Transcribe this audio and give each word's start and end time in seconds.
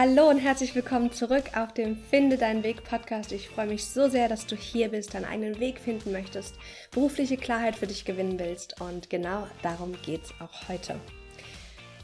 Hallo 0.00 0.28
und 0.28 0.38
herzlich 0.38 0.76
willkommen 0.76 1.10
zurück 1.10 1.56
auf 1.56 1.74
dem 1.74 1.96
Finde 1.96 2.38
deinen 2.38 2.62
Weg 2.62 2.84
Podcast. 2.84 3.32
Ich 3.32 3.48
freue 3.48 3.66
mich 3.66 3.84
so 3.84 4.08
sehr, 4.08 4.28
dass 4.28 4.46
du 4.46 4.54
hier 4.54 4.90
bist, 4.90 5.12
deinen 5.12 5.24
eigenen 5.24 5.58
Weg 5.58 5.80
finden 5.80 6.12
möchtest, 6.12 6.54
berufliche 6.92 7.36
Klarheit 7.36 7.74
für 7.74 7.88
dich 7.88 8.04
gewinnen 8.04 8.38
willst 8.38 8.80
und 8.80 9.10
genau 9.10 9.48
darum 9.60 10.00
geht 10.02 10.22
es 10.22 10.30
auch 10.40 10.68
heute. 10.68 11.00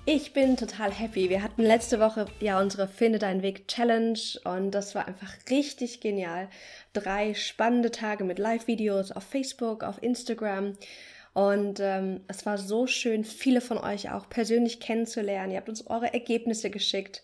Ich 0.07 0.33
bin 0.33 0.57
total 0.57 0.91
happy. 0.91 1.31
Wir 1.31 1.41
hatten 1.41 1.63
letzte 1.63 2.01
Woche 2.01 2.27
ja 2.41 2.61
unsere 2.61 2.89
Finde 2.89 3.21
deinen 3.21 3.43
Weg 3.43 3.69
Challenge 3.69 4.19
und 4.43 4.73
das 4.73 4.97
war 4.97 5.07
einfach 5.07 5.33
richtig 5.49 6.01
genial. 6.01 6.49
Drei 6.95 7.33
spannende 7.35 7.93
Tage 7.93 8.25
mit 8.25 8.41
Live-Videos 8.41 9.13
auf 9.13 9.23
Facebook, 9.23 9.85
auf 9.85 10.03
Instagram 10.03 10.73
und 11.33 11.79
ähm, 11.79 12.23
es 12.27 12.45
war 12.45 12.59
so 12.59 12.89
schön, 12.89 13.23
viele 13.23 13.61
von 13.61 13.79
euch 13.79 14.11
auch 14.11 14.29
persönlich 14.29 14.81
kennenzulernen. 14.81 15.53
Ihr 15.53 15.59
habt 15.59 15.69
uns 15.69 15.87
eure 15.87 16.13
Ergebnisse 16.13 16.71
geschickt. 16.71 17.23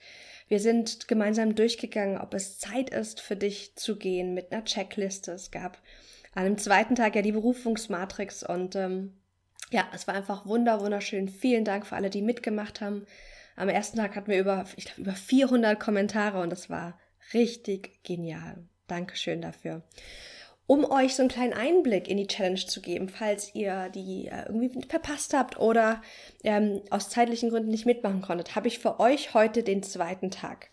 Wir 0.50 0.58
sind 0.58 1.06
gemeinsam 1.06 1.54
durchgegangen, 1.54 2.18
ob 2.18 2.34
es 2.34 2.58
Zeit 2.58 2.90
ist 2.90 3.20
für 3.20 3.36
dich 3.36 3.76
zu 3.76 3.96
gehen 3.96 4.34
mit 4.34 4.50
einer 4.50 4.64
Checkliste. 4.64 5.30
Es 5.30 5.52
gab 5.52 5.78
an 6.34 6.42
dem 6.42 6.58
zweiten 6.58 6.96
Tag 6.96 7.14
ja 7.14 7.22
die 7.22 7.30
Berufungsmatrix 7.30 8.42
und 8.42 8.74
ähm, 8.74 9.14
ja, 9.70 9.88
es 9.94 10.08
war 10.08 10.16
einfach 10.16 10.46
wunder, 10.46 10.80
wunderschön. 10.80 11.28
Vielen 11.28 11.64
Dank 11.64 11.86
für 11.86 11.94
alle, 11.94 12.10
die 12.10 12.20
mitgemacht 12.20 12.80
haben. 12.80 13.06
Am 13.54 13.68
ersten 13.68 13.98
Tag 13.98 14.16
hatten 14.16 14.28
wir 14.28 14.40
über, 14.40 14.64
ich 14.74 14.86
glaube, 14.86 15.02
über 15.02 15.12
400 15.12 15.78
Kommentare 15.78 16.40
und 16.40 16.50
das 16.50 16.68
war 16.68 16.98
richtig 17.32 18.02
genial. 18.02 18.66
Dankeschön 18.88 19.40
dafür 19.40 19.84
um 20.70 20.88
euch 20.88 21.16
so 21.16 21.22
einen 21.22 21.30
kleinen 21.30 21.52
Einblick 21.52 22.06
in 22.06 22.16
die 22.16 22.28
Challenge 22.28 22.64
zu 22.64 22.80
geben, 22.80 23.08
falls 23.08 23.56
ihr 23.56 23.88
die 23.88 24.28
äh, 24.28 24.44
irgendwie 24.46 24.70
verpasst 24.86 25.34
habt 25.34 25.58
oder 25.58 26.00
ähm, 26.44 26.80
aus 26.90 27.08
zeitlichen 27.08 27.50
Gründen 27.50 27.72
nicht 27.72 27.86
mitmachen 27.86 28.22
konntet, 28.22 28.54
habe 28.54 28.68
ich 28.68 28.78
für 28.78 29.00
euch 29.00 29.34
heute 29.34 29.64
den 29.64 29.82
zweiten 29.82 30.30
Tag. 30.30 30.70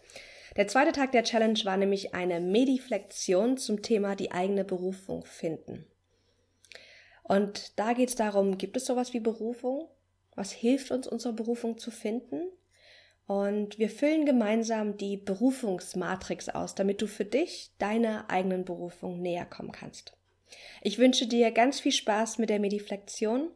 Der 0.55 0.67
zweite 0.67 0.91
Tag 0.91 1.13
der 1.13 1.23
Challenge 1.23 1.59
war 1.63 1.77
nämlich 1.77 2.13
eine 2.13 2.41
Mediflexion 2.41 3.57
zum 3.57 3.81
Thema 3.81 4.15
die 4.15 4.31
eigene 4.31 4.63
Berufung 4.63 5.25
finden. 5.25 5.87
Und 7.23 7.79
da 7.79 7.93
geht 7.93 8.09
es 8.09 8.15
darum, 8.15 8.59
gibt 8.59 8.77
es 8.77 8.85
sowas 8.85 9.15
wie 9.15 9.19
Berufung? 9.19 9.87
Was 10.35 10.51
hilft 10.51 10.91
uns, 10.91 11.07
unsere 11.07 11.33
Berufung 11.33 11.79
zu 11.79 11.89
finden? 11.89 12.41
Und 13.27 13.77
wir 13.77 13.89
füllen 13.89 14.25
gemeinsam 14.25 14.97
die 14.97 15.17
Berufungsmatrix 15.17 16.49
aus, 16.49 16.75
damit 16.75 17.01
du 17.01 17.07
für 17.07 17.25
dich 17.25 17.71
deiner 17.77 18.29
eigenen 18.29 18.63
Berufung 18.63 19.21
näher 19.21 19.45
kommen 19.45 19.73
kannst. 19.73 20.13
Ich 20.81 20.97
wünsche 20.97 21.27
dir 21.27 21.51
ganz 21.51 21.81
viel 21.81 21.91
Spaß 21.91 22.37
mit 22.37 22.49
der 22.49 22.59
Mediflexion. 22.59 23.49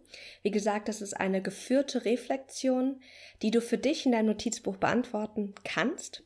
Wie 0.43 0.51
gesagt, 0.51 0.89
das 0.89 1.01
ist 1.01 1.13
eine 1.13 1.41
geführte 1.41 2.03
Reflexion, 2.03 2.99
die 3.41 3.51
du 3.51 3.61
für 3.61 3.77
dich 3.77 4.05
in 4.05 4.11
deinem 4.11 4.27
Notizbuch 4.27 4.75
beantworten 4.75 5.55
kannst. 5.63 6.23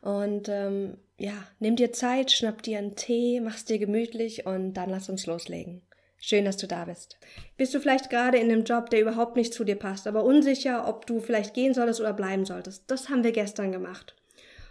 Und 0.00 0.48
ähm, 0.48 0.96
ja, 1.18 1.46
nimm 1.58 1.76
dir 1.76 1.92
Zeit, 1.92 2.30
schnapp 2.30 2.62
dir 2.62 2.78
einen 2.78 2.96
Tee, 2.96 3.40
mach's 3.40 3.66
dir 3.66 3.78
gemütlich 3.78 4.46
und 4.46 4.74
dann 4.74 4.88
lass 4.88 5.10
uns 5.10 5.26
loslegen. 5.26 5.82
Schön, 6.18 6.44
dass 6.44 6.56
du 6.56 6.66
da 6.66 6.86
bist. 6.86 7.18
Bist 7.56 7.74
du 7.74 7.80
vielleicht 7.80 8.10
gerade 8.10 8.38
in 8.38 8.50
einem 8.50 8.64
Job, 8.64 8.90
der 8.90 9.00
überhaupt 9.00 9.36
nicht 9.36 9.52
zu 9.52 9.64
dir 9.64 9.76
passt, 9.76 10.06
aber 10.06 10.24
unsicher, 10.24 10.88
ob 10.88 11.06
du 11.06 11.20
vielleicht 11.20 11.54
gehen 11.54 11.74
solltest 11.74 12.00
oder 12.00 12.12
bleiben 12.12 12.46
solltest? 12.46 12.84
Das 12.88 13.08
haben 13.08 13.22
wir 13.22 13.32
gestern 13.32 13.70
gemacht. 13.70 14.14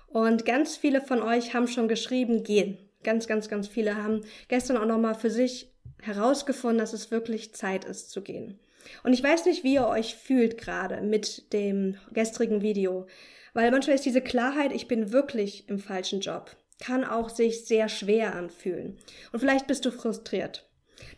Und 0.08 0.46
ganz 0.46 0.76
viele 0.76 1.02
von 1.02 1.22
euch 1.22 1.54
haben 1.54 1.68
schon 1.68 1.88
geschrieben, 1.88 2.44
gehen. 2.44 2.78
Ganz, 3.04 3.28
ganz, 3.28 3.48
ganz 3.50 3.68
viele 3.68 3.96
haben 3.96 4.22
gestern 4.48 4.78
auch 4.78 4.86
nochmal 4.86 5.16
für 5.16 5.30
sich 5.30 5.72
herausgefunden, 6.02 6.80
dass 6.80 6.94
es 6.94 7.12
wirklich 7.12 7.54
Zeit 7.54 7.86
ist 7.86 8.12
zu 8.12 8.22
gehen. 8.22 8.60
Und 9.04 9.14
ich 9.14 9.24
weiß 9.24 9.46
nicht, 9.46 9.64
wie 9.64 9.76
ihr 9.76 9.88
euch 9.88 10.16
fühlt 10.16 10.58
gerade 10.58 11.02
mit 11.02 11.54
dem 11.54 11.98
gestrigen 12.12 12.62
Video, 12.62 13.08
weil 13.54 13.72
manchmal 13.72 13.96
ist 13.96 14.06
diese 14.06 14.22
Klarheit, 14.22 14.72
ich 14.74 14.88
bin 14.88 15.12
wirklich 15.12 15.70
im 15.70 15.80
falschen 15.80 16.20
Job, 16.20 16.56
kann 16.80 17.04
auch 17.04 17.30
sich 17.30 17.66
sehr 17.66 17.90
schwer 17.90 18.36
anfühlen. 18.36 18.98
Und 19.32 19.40
vielleicht 19.40 19.68
bist 19.68 19.86
du 19.86 19.92
frustriert. 19.92 20.68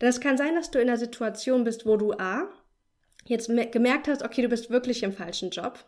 Denn 0.00 0.08
es 0.08 0.20
kann 0.20 0.36
sein, 0.36 0.54
dass 0.54 0.70
du 0.70 0.78
in 0.78 0.88
einer 0.88 0.98
Situation 0.98 1.64
bist, 1.64 1.86
wo 1.86 1.96
du 1.96 2.12
A, 2.12 2.48
jetzt 3.26 3.48
gemerkt 3.72 4.08
hast, 4.08 4.22
okay, 4.22 4.42
du 4.42 4.48
bist 4.48 4.70
wirklich 4.70 5.02
im 5.02 5.12
falschen 5.12 5.50
Job, 5.50 5.84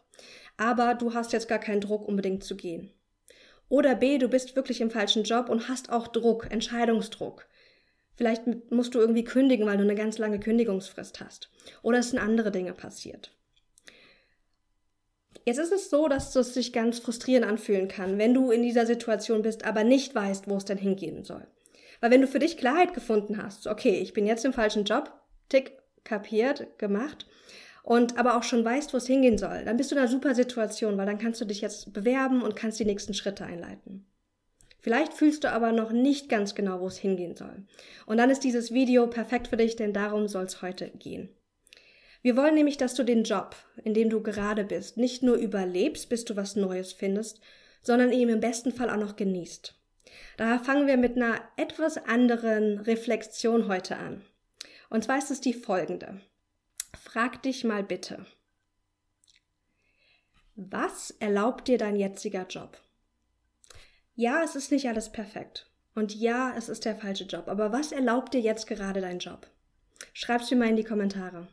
aber 0.57 0.95
du 0.95 1.15
hast 1.15 1.33
jetzt 1.33 1.49
gar 1.49 1.59
keinen 1.59 1.81
Druck, 1.81 2.07
unbedingt 2.07 2.45
zu 2.45 2.57
gehen. 2.57 2.93
Oder 3.69 3.95
B, 3.95 4.19
du 4.19 4.29
bist 4.29 4.57
wirklich 4.57 4.81
im 4.81 4.91
falschen 4.91 5.23
Job 5.23 5.49
und 5.49 5.69
hast 5.69 5.91
auch 5.91 6.09
Druck, 6.09 6.51
Entscheidungsdruck. 6.51 7.47
Vielleicht 8.17 8.71
musst 8.71 8.95
du 8.95 8.99
irgendwie 8.99 9.25
kündigen, 9.25 9.65
weil 9.67 9.79
du 9.79 9.85
eine 9.85 9.95
ganz 9.95 10.19
lange 10.19 10.41
Kündigungsfrist 10.41 11.21
hast. 11.21 11.51
Oder 11.83 12.01
es 12.01 12.11
sind 12.11 12.19
andere 12.19 12.51
Dinge 12.51 12.75
passiert. 12.75 13.31
Jetzt 15.47 15.59
ist 15.59 15.73
es 15.73 15.89
so, 15.89 16.09
dass 16.09 16.37
es 16.37 16.53
sich 16.53 16.73
ganz 16.73 16.99
frustrierend 16.99 17.47
anfühlen 17.47 17.89
kann, 17.89 18.19
wenn 18.19 18.35
du 18.35 18.51
in 18.51 18.63
dieser 18.63 18.85
Situation 18.85 19.43
bist, 19.43 19.65
aber 19.65 19.85
nicht 19.85 20.15
weißt, 20.15 20.49
wo 20.49 20.57
es 20.57 20.65
denn 20.65 20.77
hingehen 20.77 21.25
soll. 21.25 21.47
Weil 22.01 22.11
wenn 22.11 22.21
du 22.21 22.27
für 22.27 22.39
dich 22.39 22.57
Klarheit 22.57 22.95
gefunden 22.95 23.43
hast, 23.43 23.67
okay, 23.67 24.01
ich 24.01 24.13
bin 24.13 24.27
jetzt 24.27 24.45
im 24.45 24.53
falschen 24.53 24.85
Job, 24.85 25.13
tick, 25.49 25.79
kapiert, 26.05 26.79
gemacht, 26.79 27.27
und 27.83 28.19
aber 28.19 28.37
auch 28.37 28.43
schon 28.43 28.65
weißt, 28.65 28.93
wo 28.93 28.99
es 28.99 29.07
hingehen 29.07 29.39
soll, 29.39 29.65
dann 29.65 29.77
bist 29.77 29.91
du 29.91 29.95
in 29.95 30.01
einer 30.01 30.11
super 30.11 30.35
Situation, 30.35 30.99
weil 30.99 31.07
dann 31.07 31.19
kannst 31.19 31.41
du 31.41 31.45
dich 31.45 31.61
jetzt 31.61 31.93
bewerben 31.93 32.43
und 32.43 32.57
kannst 32.57 32.79
die 32.79 32.85
nächsten 32.85 33.15
Schritte 33.15 33.45
einleiten. 33.45 34.07
Vielleicht 34.81 35.13
fühlst 35.13 35.45
du 35.45 35.51
aber 35.51 35.73
noch 35.73 35.91
nicht 35.91 36.29
ganz 36.29 36.55
genau, 36.55 36.81
wo 36.81 36.87
es 36.87 36.97
hingehen 36.97 37.37
soll. 37.37 37.65
Und 38.07 38.17
dann 38.17 38.31
ist 38.31 38.45
dieses 38.45 38.73
Video 38.73 39.07
perfekt 39.07 39.49
für 39.49 39.57
dich, 39.57 39.77
denn 39.77 39.93
darum 39.93 40.27
soll 40.29 40.45
es 40.45 40.63
heute 40.63 40.91
gehen. 40.91 41.29
Wir 42.23 42.37
wollen 42.37 42.55
nämlich, 42.55 42.77
dass 42.77 42.95
du 42.95 43.03
den 43.03 43.25
Job, 43.25 43.57
in 43.83 43.95
dem 43.95 44.11
du 44.11 44.23
gerade 44.23 44.65
bist, 44.65 44.97
nicht 44.97 45.23
nur 45.23 45.37
überlebst, 45.37 46.09
bis 46.09 46.25
du 46.25 46.37
was 46.37 46.57
Neues 46.57 46.93
findest, 46.93 47.41
sondern 47.83 48.13
eben 48.13 48.31
im 48.31 48.41
besten 48.41 48.73
Fall 48.73 48.91
auch 48.91 48.97
noch 48.97 49.17
genießt. 49.17 49.75
Daher 50.37 50.59
fangen 50.59 50.87
wir 50.87 50.97
mit 50.97 51.17
einer 51.17 51.41
etwas 51.57 51.97
anderen 51.99 52.79
Reflexion 52.81 53.69
heute 53.69 53.97
an. 53.97 54.25
Und 54.89 55.05
zwar 55.05 55.19
ist 55.19 55.31
es 55.31 55.41
die 55.41 55.55
folgende. 55.55 56.21
Frag 56.99 57.43
dich 57.43 57.65
mal 57.65 57.83
bitte, 57.83 58.27
was 60.57 61.11
erlaubt 61.13 61.69
dir 61.69 61.79
dein 61.79 61.97
jetziger 61.97 62.47
Job? 62.47 62.79
Ja, 64.15 64.43
es 64.43 64.57
ist 64.57 64.71
nicht 64.71 64.89
alles 64.89 65.11
perfekt. 65.11 65.71
Und 65.95 66.15
ja, 66.15 66.55
es 66.57 66.69
ist 66.69 66.85
der 66.85 66.97
falsche 66.97 67.25
Job. 67.25 67.49
Aber 67.49 67.73
was 67.73 67.93
erlaubt 67.93 68.35
dir 68.35 68.41
jetzt 68.41 68.67
gerade 68.67 69.01
dein 69.01 69.19
Job? 69.19 69.47
Schreib's 70.13 70.51
mir 70.51 70.57
mal 70.57 70.69
in 70.69 70.77
die 70.77 70.85
Kommentare. 70.85 71.49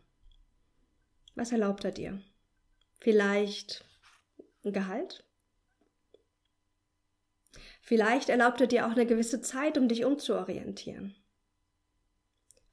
Was 1.35 1.51
erlaubt 1.51 1.85
er 1.85 1.91
dir? 1.91 2.21
Vielleicht 2.99 3.85
ein 4.65 4.73
Gehalt? 4.73 5.23
Vielleicht 7.87 8.27
erlaubt 8.27 8.59
er 8.59 8.67
dir 8.67 8.85
auch 8.85 8.91
eine 8.91 9.05
gewisse 9.05 9.39
Zeit, 9.39 9.77
um 9.77 9.87
dich 9.87 10.03
umzuorientieren. 10.03 11.15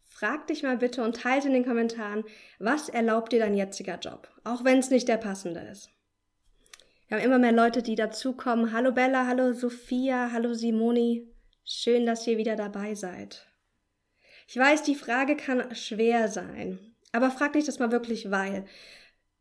Frag 0.02 0.48
dich 0.48 0.64
mal 0.64 0.76
bitte 0.76 1.04
und 1.04 1.14
teile 1.14 1.46
in 1.46 1.52
den 1.52 1.64
Kommentaren, 1.64 2.24
was 2.58 2.88
erlaubt 2.88 3.32
dir 3.32 3.38
dein 3.38 3.54
jetziger 3.54 3.96
Job, 4.00 4.28
auch 4.42 4.64
wenn 4.64 4.80
es 4.80 4.90
nicht 4.90 5.06
der 5.06 5.18
passende 5.18 5.60
ist. 5.60 5.88
Wir 7.06 7.16
haben 7.16 7.24
immer 7.24 7.38
mehr 7.38 7.52
Leute, 7.52 7.80
die 7.80 7.94
dazukommen. 7.94 8.72
Hallo 8.72 8.90
Bella, 8.90 9.24
hallo 9.28 9.52
Sophia, 9.52 10.30
hallo 10.32 10.52
Simoni. 10.52 11.32
Schön, 11.64 12.06
dass 12.06 12.26
ihr 12.26 12.36
wieder 12.36 12.56
dabei 12.56 12.96
seid. 12.96 13.46
Ich 14.48 14.56
weiß, 14.56 14.82
die 14.82 14.96
Frage 14.96 15.36
kann 15.36 15.76
schwer 15.76 16.26
sein, 16.26 16.96
aber 17.12 17.30
frag 17.30 17.52
dich 17.52 17.66
das 17.66 17.78
mal 17.78 17.92
wirklich, 17.92 18.32
weil 18.32 18.64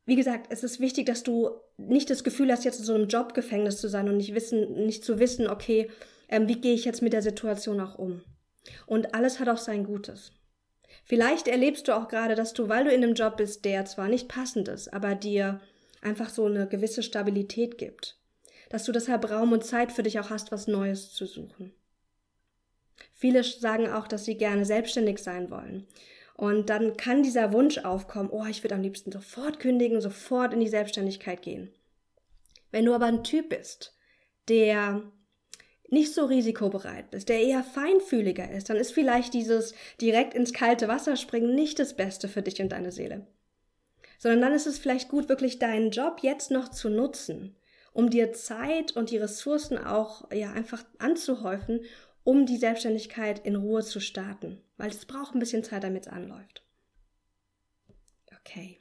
wie 0.06 0.16
gesagt, 0.16 0.48
es 0.50 0.64
ist 0.64 0.80
wichtig, 0.80 1.06
dass 1.06 1.24
du 1.24 1.52
nicht 1.78 2.10
das 2.10 2.24
Gefühl 2.24 2.52
hast, 2.52 2.66
jetzt 2.66 2.80
in 2.80 2.86
so 2.86 2.94
einem 2.94 3.08
Jobgefängnis 3.08 3.80
zu 3.80 3.88
sein 3.88 4.10
und 4.10 4.18
nicht 4.18 4.36
wissen, 4.36 4.86
nicht 4.86 5.06
zu 5.06 5.20
wissen, 5.20 5.48
okay, 5.48 5.90
ähm, 6.28 6.48
wie 6.48 6.60
gehe 6.60 6.74
ich 6.74 6.86
jetzt 6.86 7.02
mit 7.02 7.14
der 7.14 7.22
Situation 7.22 7.80
auch 7.80 7.98
um? 7.98 8.22
Und 8.86 9.14
alles 9.14 9.40
hat 9.40 9.50
auch 9.50 9.58
sein 9.58 9.84
Gutes. 9.86 10.32
Vielleicht 11.06 11.48
erlebst 11.48 11.88
du 11.88 11.96
auch 11.96 12.08
gerade, 12.08 12.36
dass 12.36 12.54
du, 12.54 12.70
weil 12.70 12.86
du 12.86 12.92
in 12.92 13.04
einem 13.04 13.14
Job 13.14 13.38
bist, 13.38 13.66
der 13.66 13.86
zwar 13.86 14.08
nicht 14.08 14.28
passend 14.28 14.68
ist, 14.68 14.94
aber 14.94 15.16
dir 15.16 15.62
einfach 16.02 16.30
so 16.30 16.46
eine 16.46 16.68
gewisse 16.68 17.04
Stabilität 17.04 17.78
gibt, 17.78 18.18
dass 18.70 18.84
du 18.84 18.92
deshalb 18.92 19.30
Raum 19.30 19.52
und 19.54 19.66
Zeit 19.66 19.92
für 19.92 20.04
dich 20.04 20.20
auch 20.20 20.30
hast, 20.30 20.52
was 20.52 20.68
Neues 20.68 21.14
zu 21.14 21.26
suchen. 21.26 21.74
Viele 23.14 23.44
sagen 23.44 23.90
auch, 23.90 24.08
dass 24.08 24.26
sie 24.26 24.36
gerne 24.36 24.66
selbstständig 24.66 25.20
sein 25.20 25.50
wollen 25.50 25.88
und 26.36 26.70
dann 26.70 26.98
kann 26.98 27.24
dieser 27.24 27.54
Wunsch 27.54 27.78
aufkommen, 27.80 28.30
oh, 28.32 28.46
ich 28.46 28.64
würde 28.64 28.76
am 28.76 28.82
liebsten 28.82 29.12
sofort 29.12 29.60
kündigen, 29.60 30.02
sofort 30.02 30.54
in 30.54 30.60
die 30.60 30.68
Selbstständigkeit 30.68 31.42
gehen. 31.42 31.72
Wenn 32.72 32.86
du 32.86 32.94
aber 32.94 33.06
ein 33.06 33.24
Typ 33.24 33.50
bist, 33.50 33.96
der 34.50 35.04
nicht 35.90 36.14
so 36.14 36.26
risikobereit 36.26 37.12
bist, 37.12 37.30
der 37.30 37.40
eher 37.40 37.64
feinfühliger 37.64 38.50
ist, 38.50 38.70
dann 38.70 38.78
ist 38.78 38.94
vielleicht 38.94 39.36
dieses 39.36 39.76
direkt 40.02 40.34
ins 40.34 40.52
kalte 40.52 40.88
Wasser 40.88 41.16
springen 41.16 41.54
nicht 41.54 41.78
das 41.78 41.96
Beste 41.96 42.28
für 42.28 42.42
dich 42.42 42.60
und 42.62 42.70
deine 42.70 42.92
Seele. 42.92 43.28
Sondern 44.18 44.42
dann 44.42 44.54
ist 44.54 44.66
es 44.66 44.80
vielleicht 44.80 45.10
gut, 45.10 45.30
wirklich 45.30 45.60
deinen 45.60 45.92
Job 45.92 46.20
jetzt 46.22 46.50
noch 46.50 46.70
zu 46.70 46.90
nutzen, 46.90 47.56
um 47.94 48.10
dir 48.10 48.34
Zeit 48.34 48.96
und 48.96 49.12
die 49.12 49.18
Ressourcen 49.18 49.78
auch 49.78 50.32
ja 50.32 50.52
einfach 50.52 50.84
anzuhäufen, 50.98 51.82
um 52.24 52.46
die 52.46 52.58
Selbstständigkeit 52.58 53.46
in 53.46 53.56
Ruhe 53.56 53.84
zu 53.84 54.00
starten, 54.00 54.62
weil 54.78 54.90
es 54.90 55.06
braucht 55.06 55.36
ein 55.36 55.40
bisschen 55.40 55.64
Zeit, 55.64 55.84
damit 55.84 56.08
es 56.08 56.12
anläuft. 56.12 56.64
Okay. 58.40 58.78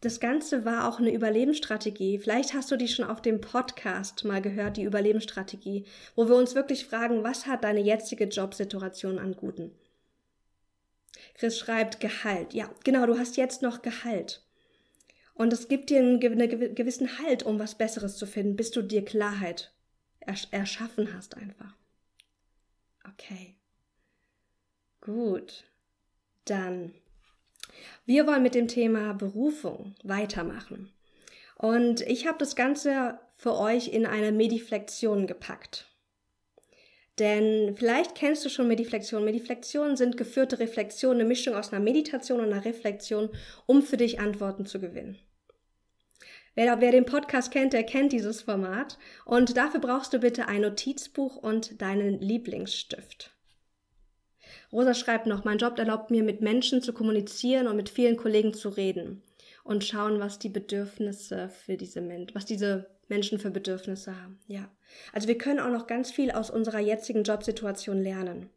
das 0.00 0.20
Ganze 0.20 0.64
war 0.64 0.88
auch 0.88 0.98
eine 0.98 1.12
Überlebensstrategie. 1.12 2.18
Vielleicht 2.18 2.54
hast 2.54 2.70
du 2.70 2.76
die 2.76 2.88
schon 2.88 3.04
auf 3.04 3.20
dem 3.22 3.40
Podcast 3.40 4.24
mal 4.24 4.40
gehört, 4.40 4.76
die 4.76 4.84
Überlebensstrategie, 4.84 5.84
wo 6.14 6.28
wir 6.28 6.36
uns 6.36 6.54
wirklich 6.54 6.86
fragen, 6.86 7.24
was 7.24 7.46
hat 7.46 7.64
deine 7.64 7.80
jetzige 7.80 8.24
Jobsituation 8.24 9.18
an 9.18 9.34
Guten? 9.34 9.72
Chris 11.34 11.58
schreibt 11.58 12.00
Gehalt. 12.00 12.54
Ja, 12.54 12.70
genau, 12.84 13.06
du 13.06 13.18
hast 13.18 13.36
jetzt 13.36 13.62
noch 13.62 13.82
Gehalt. 13.82 14.42
Und 15.34 15.52
es 15.52 15.68
gibt 15.68 15.90
dir 15.90 15.98
einen 15.98 16.20
gewissen 16.20 17.18
Halt, 17.18 17.42
um 17.42 17.58
was 17.58 17.76
Besseres 17.76 18.16
zu 18.16 18.26
finden, 18.26 18.56
bis 18.56 18.70
du 18.70 18.82
dir 18.82 19.04
Klarheit 19.04 19.72
erschaffen 20.50 21.14
hast 21.14 21.36
einfach. 21.36 21.74
Okay. 23.12 23.54
Gut. 25.00 25.64
Dann 26.44 26.92
wir 28.04 28.26
wollen 28.26 28.42
mit 28.42 28.54
dem 28.54 28.68
Thema 28.68 29.14
Berufung 29.14 29.94
weitermachen. 30.04 30.92
Und 31.56 32.02
ich 32.02 32.26
habe 32.26 32.38
das 32.38 32.54
Ganze 32.54 33.18
für 33.36 33.56
euch 33.56 33.88
in 33.88 34.06
eine 34.06 34.32
Mediflexion 34.32 35.26
gepackt. 35.26 35.86
Denn 37.18 37.74
vielleicht 37.76 38.14
kennst 38.14 38.44
du 38.44 38.50
schon 38.50 38.68
Mediflexion. 38.68 39.24
Mediflexionen 39.24 39.96
sind 39.96 40.18
geführte 40.18 40.58
Reflexionen, 40.58 41.20
eine 41.20 41.28
Mischung 41.28 41.54
aus 41.54 41.72
einer 41.72 41.82
Meditation 41.82 42.40
und 42.40 42.52
einer 42.52 42.64
Reflexion, 42.64 43.30
um 43.64 43.82
für 43.82 43.96
dich 43.96 44.20
Antworten 44.20 44.66
zu 44.66 44.80
gewinnen. 44.80 45.18
Wer, 46.56 46.80
wer, 46.80 46.90
den 46.90 47.04
Podcast 47.04 47.50
kennt, 47.50 47.74
der 47.74 47.84
kennt 47.84 48.12
dieses 48.12 48.40
Format. 48.40 48.96
Und 49.26 49.58
dafür 49.58 49.78
brauchst 49.78 50.14
du 50.14 50.18
bitte 50.18 50.48
ein 50.48 50.62
Notizbuch 50.62 51.36
und 51.36 51.82
deinen 51.82 52.18
Lieblingsstift. 52.18 53.36
Rosa 54.72 54.94
schreibt 54.94 55.26
noch, 55.26 55.44
mein 55.44 55.58
Job 55.58 55.78
erlaubt 55.78 56.10
mir, 56.10 56.22
mit 56.22 56.40
Menschen 56.40 56.80
zu 56.80 56.94
kommunizieren 56.94 57.66
und 57.66 57.76
mit 57.76 57.90
vielen 57.90 58.16
Kollegen 58.16 58.54
zu 58.54 58.70
reden 58.70 59.22
und 59.64 59.84
schauen, 59.84 60.18
was 60.18 60.38
die 60.38 60.48
Bedürfnisse 60.48 61.50
für 61.50 61.76
diese 61.76 62.00
Menschen, 62.00 62.34
was 62.34 62.46
diese 62.46 62.86
Menschen 63.08 63.38
für 63.38 63.50
Bedürfnisse 63.50 64.18
haben. 64.18 64.40
Ja. 64.46 64.70
Also 65.12 65.28
wir 65.28 65.36
können 65.36 65.60
auch 65.60 65.70
noch 65.70 65.86
ganz 65.86 66.10
viel 66.10 66.30
aus 66.30 66.50
unserer 66.50 66.80
jetzigen 66.80 67.22
Jobsituation 67.22 68.02
lernen. 68.02 68.48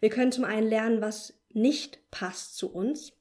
Wir 0.00 0.10
können 0.10 0.32
zum 0.32 0.44
einen 0.44 0.68
lernen, 0.68 1.00
was 1.00 1.37
nicht 1.50 1.98
passt 2.10 2.56
zu 2.56 2.72
uns. 2.72 3.12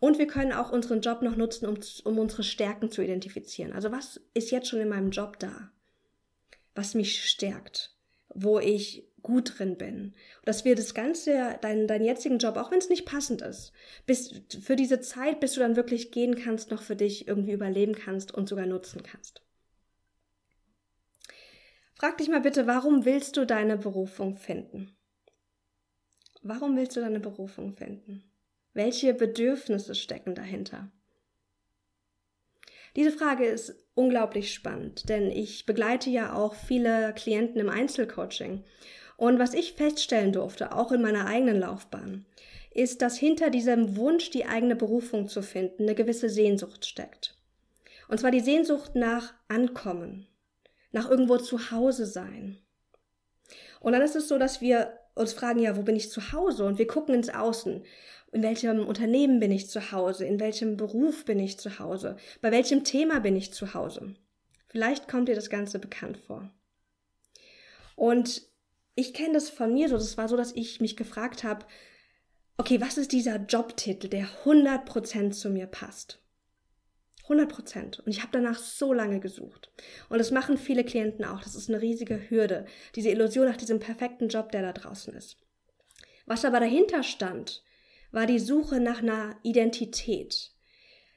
Und 0.00 0.18
wir 0.18 0.26
können 0.26 0.52
auch 0.52 0.72
unseren 0.72 1.00
Job 1.00 1.22
noch 1.22 1.36
nutzen, 1.36 1.66
um, 1.66 1.78
um 2.04 2.18
unsere 2.18 2.42
Stärken 2.42 2.90
zu 2.90 3.02
identifizieren. 3.02 3.72
Also 3.72 3.92
was 3.92 4.20
ist 4.34 4.50
jetzt 4.50 4.68
schon 4.68 4.80
in 4.80 4.88
meinem 4.88 5.10
Job 5.10 5.38
da, 5.38 5.70
was 6.74 6.94
mich 6.94 7.24
stärkt, 7.24 7.94
wo 8.28 8.58
ich 8.58 9.08
gut 9.24 9.58
drin 9.58 9.76
bin. 9.76 10.14
Dass 10.44 10.64
wir 10.64 10.76
das 10.76 10.94
Ganze, 10.94 11.58
deinen, 11.60 11.88
deinen 11.88 12.04
jetzigen 12.04 12.38
Job, 12.38 12.56
auch 12.56 12.70
wenn 12.70 12.78
es 12.78 12.90
nicht 12.90 13.06
passend 13.06 13.42
ist, 13.42 13.72
bis 14.06 14.40
für 14.60 14.76
diese 14.76 15.00
Zeit, 15.00 15.40
bis 15.40 15.54
du 15.54 15.60
dann 15.60 15.74
wirklich 15.74 16.12
gehen 16.12 16.36
kannst, 16.36 16.70
noch 16.70 16.82
für 16.82 16.94
dich 16.94 17.26
irgendwie 17.26 17.52
überleben 17.52 17.94
kannst 17.96 18.32
und 18.32 18.48
sogar 18.48 18.66
nutzen 18.66 19.02
kannst. 19.02 19.42
Frag 21.96 22.18
dich 22.18 22.28
mal 22.28 22.40
bitte, 22.40 22.66
warum 22.66 23.04
willst 23.04 23.36
du 23.36 23.46
deine 23.46 23.78
Berufung 23.78 24.36
finden? 24.36 24.93
Warum 26.46 26.76
willst 26.76 26.94
du 26.94 27.00
deine 27.00 27.20
Berufung 27.20 27.72
finden? 27.72 28.22
Welche 28.74 29.14
Bedürfnisse 29.14 29.94
stecken 29.94 30.34
dahinter? 30.34 30.90
Diese 32.96 33.10
Frage 33.10 33.46
ist 33.46 33.74
unglaublich 33.94 34.52
spannend, 34.52 35.08
denn 35.08 35.30
ich 35.30 35.64
begleite 35.64 36.10
ja 36.10 36.34
auch 36.34 36.54
viele 36.54 37.14
Klienten 37.14 37.62
im 37.62 37.70
Einzelcoaching 37.70 38.62
und 39.16 39.38
was 39.38 39.54
ich 39.54 39.72
feststellen 39.72 40.32
durfte, 40.32 40.76
auch 40.76 40.92
in 40.92 41.00
meiner 41.00 41.26
eigenen 41.26 41.58
Laufbahn, 41.58 42.26
ist, 42.72 43.00
dass 43.00 43.16
hinter 43.16 43.48
diesem 43.48 43.96
Wunsch, 43.96 44.28
die 44.28 44.44
eigene 44.44 44.76
Berufung 44.76 45.28
zu 45.28 45.40
finden, 45.40 45.84
eine 45.84 45.94
gewisse 45.94 46.28
Sehnsucht 46.28 46.84
steckt. 46.84 47.38
Und 48.08 48.20
zwar 48.20 48.30
die 48.30 48.40
Sehnsucht 48.40 48.96
nach 48.96 49.32
Ankommen, 49.48 50.26
nach 50.92 51.08
irgendwo 51.08 51.38
zu 51.38 51.70
Hause 51.70 52.04
sein. 52.04 52.58
Und 53.80 53.92
dann 53.92 54.02
ist 54.02 54.14
es 54.14 54.28
so, 54.28 54.38
dass 54.38 54.60
wir 54.60 54.98
uns 55.14 55.32
fragen, 55.32 55.60
ja, 55.60 55.76
wo 55.76 55.82
bin 55.82 55.96
ich 55.96 56.10
zu 56.10 56.32
Hause? 56.32 56.64
Und 56.64 56.78
wir 56.78 56.86
gucken 56.86 57.14
ins 57.14 57.30
Außen. 57.30 57.84
In 58.32 58.42
welchem 58.42 58.84
Unternehmen 58.86 59.38
bin 59.38 59.52
ich 59.52 59.70
zu 59.70 59.92
Hause? 59.92 60.24
In 60.24 60.40
welchem 60.40 60.76
Beruf 60.76 61.24
bin 61.24 61.38
ich 61.38 61.58
zu 61.58 61.78
Hause? 61.78 62.16
Bei 62.40 62.50
welchem 62.50 62.82
Thema 62.82 63.20
bin 63.20 63.36
ich 63.36 63.52
zu 63.52 63.74
Hause? 63.74 64.14
Vielleicht 64.68 65.06
kommt 65.06 65.28
dir 65.28 65.36
das 65.36 65.50
Ganze 65.50 65.78
bekannt 65.78 66.18
vor. 66.18 66.50
Und 67.94 68.42
ich 68.96 69.14
kenne 69.14 69.34
das 69.34 69.50
von 69.50 69.72
mir 69.72 69.88
so. 69.88 69.96
Das 69.96 70.18
war 70.18 70.28
so, 70.28 70.36
dass 70.36 70.52
ich 70.52 70.80
mich 70.80 70.96
gefragt 70.96 71.44
habe, 71.44 71.64
okay, 72.56 72.80
was 72.80 72.98
ist 72.98 73.12
dieser 73.12 73.36
Jobtitel, 73.36 74.08
der 74.08 74.26
100% 74.44 75.30
zu 75.30 75.50
mir 75.50 75.66
passt? 75.66 76.23
100% 77.28 78.00
Und 78.00 78.08
ich 78.08 78.20
habe 78.20 78.32
danach 78.32 78.58
so 78.58 78.92
lange 78.92 79.20
gesucht. 79.20 79.70
Und 80.08 80.18
das 80.18 80.30
machen 80.30 80.58
viele 80.58 80.84
Klienten 80.84 81.24
auch. 81.24 81.42
Das 81.42 81.54
ist 81.54 81.68
eine 81.68 81.80
riesige 81.80 82.30
Hürde. 82.30 82.66
Diese 82.94 83.10
Illusion 83.10 83.46
nach 83.46 83.56
diesem 83.56 83.80
perfekten 83.80 84.28
Job, 84.28 84.52
der 84.52 84.62
da 84.62 84.72
draußen 84.72 85.14
ist. 85.14 85.38
Was 86.26 86.44
aber 86.44 86.60
dahinter 86.60 87.02
stand, 87.02 87.62
war 88.12 88.26
die 88.26 88.38
Suche 88.38 88.80
nach 88.80 89.02
einer 89.02 89.36
Identität 89.42 90.54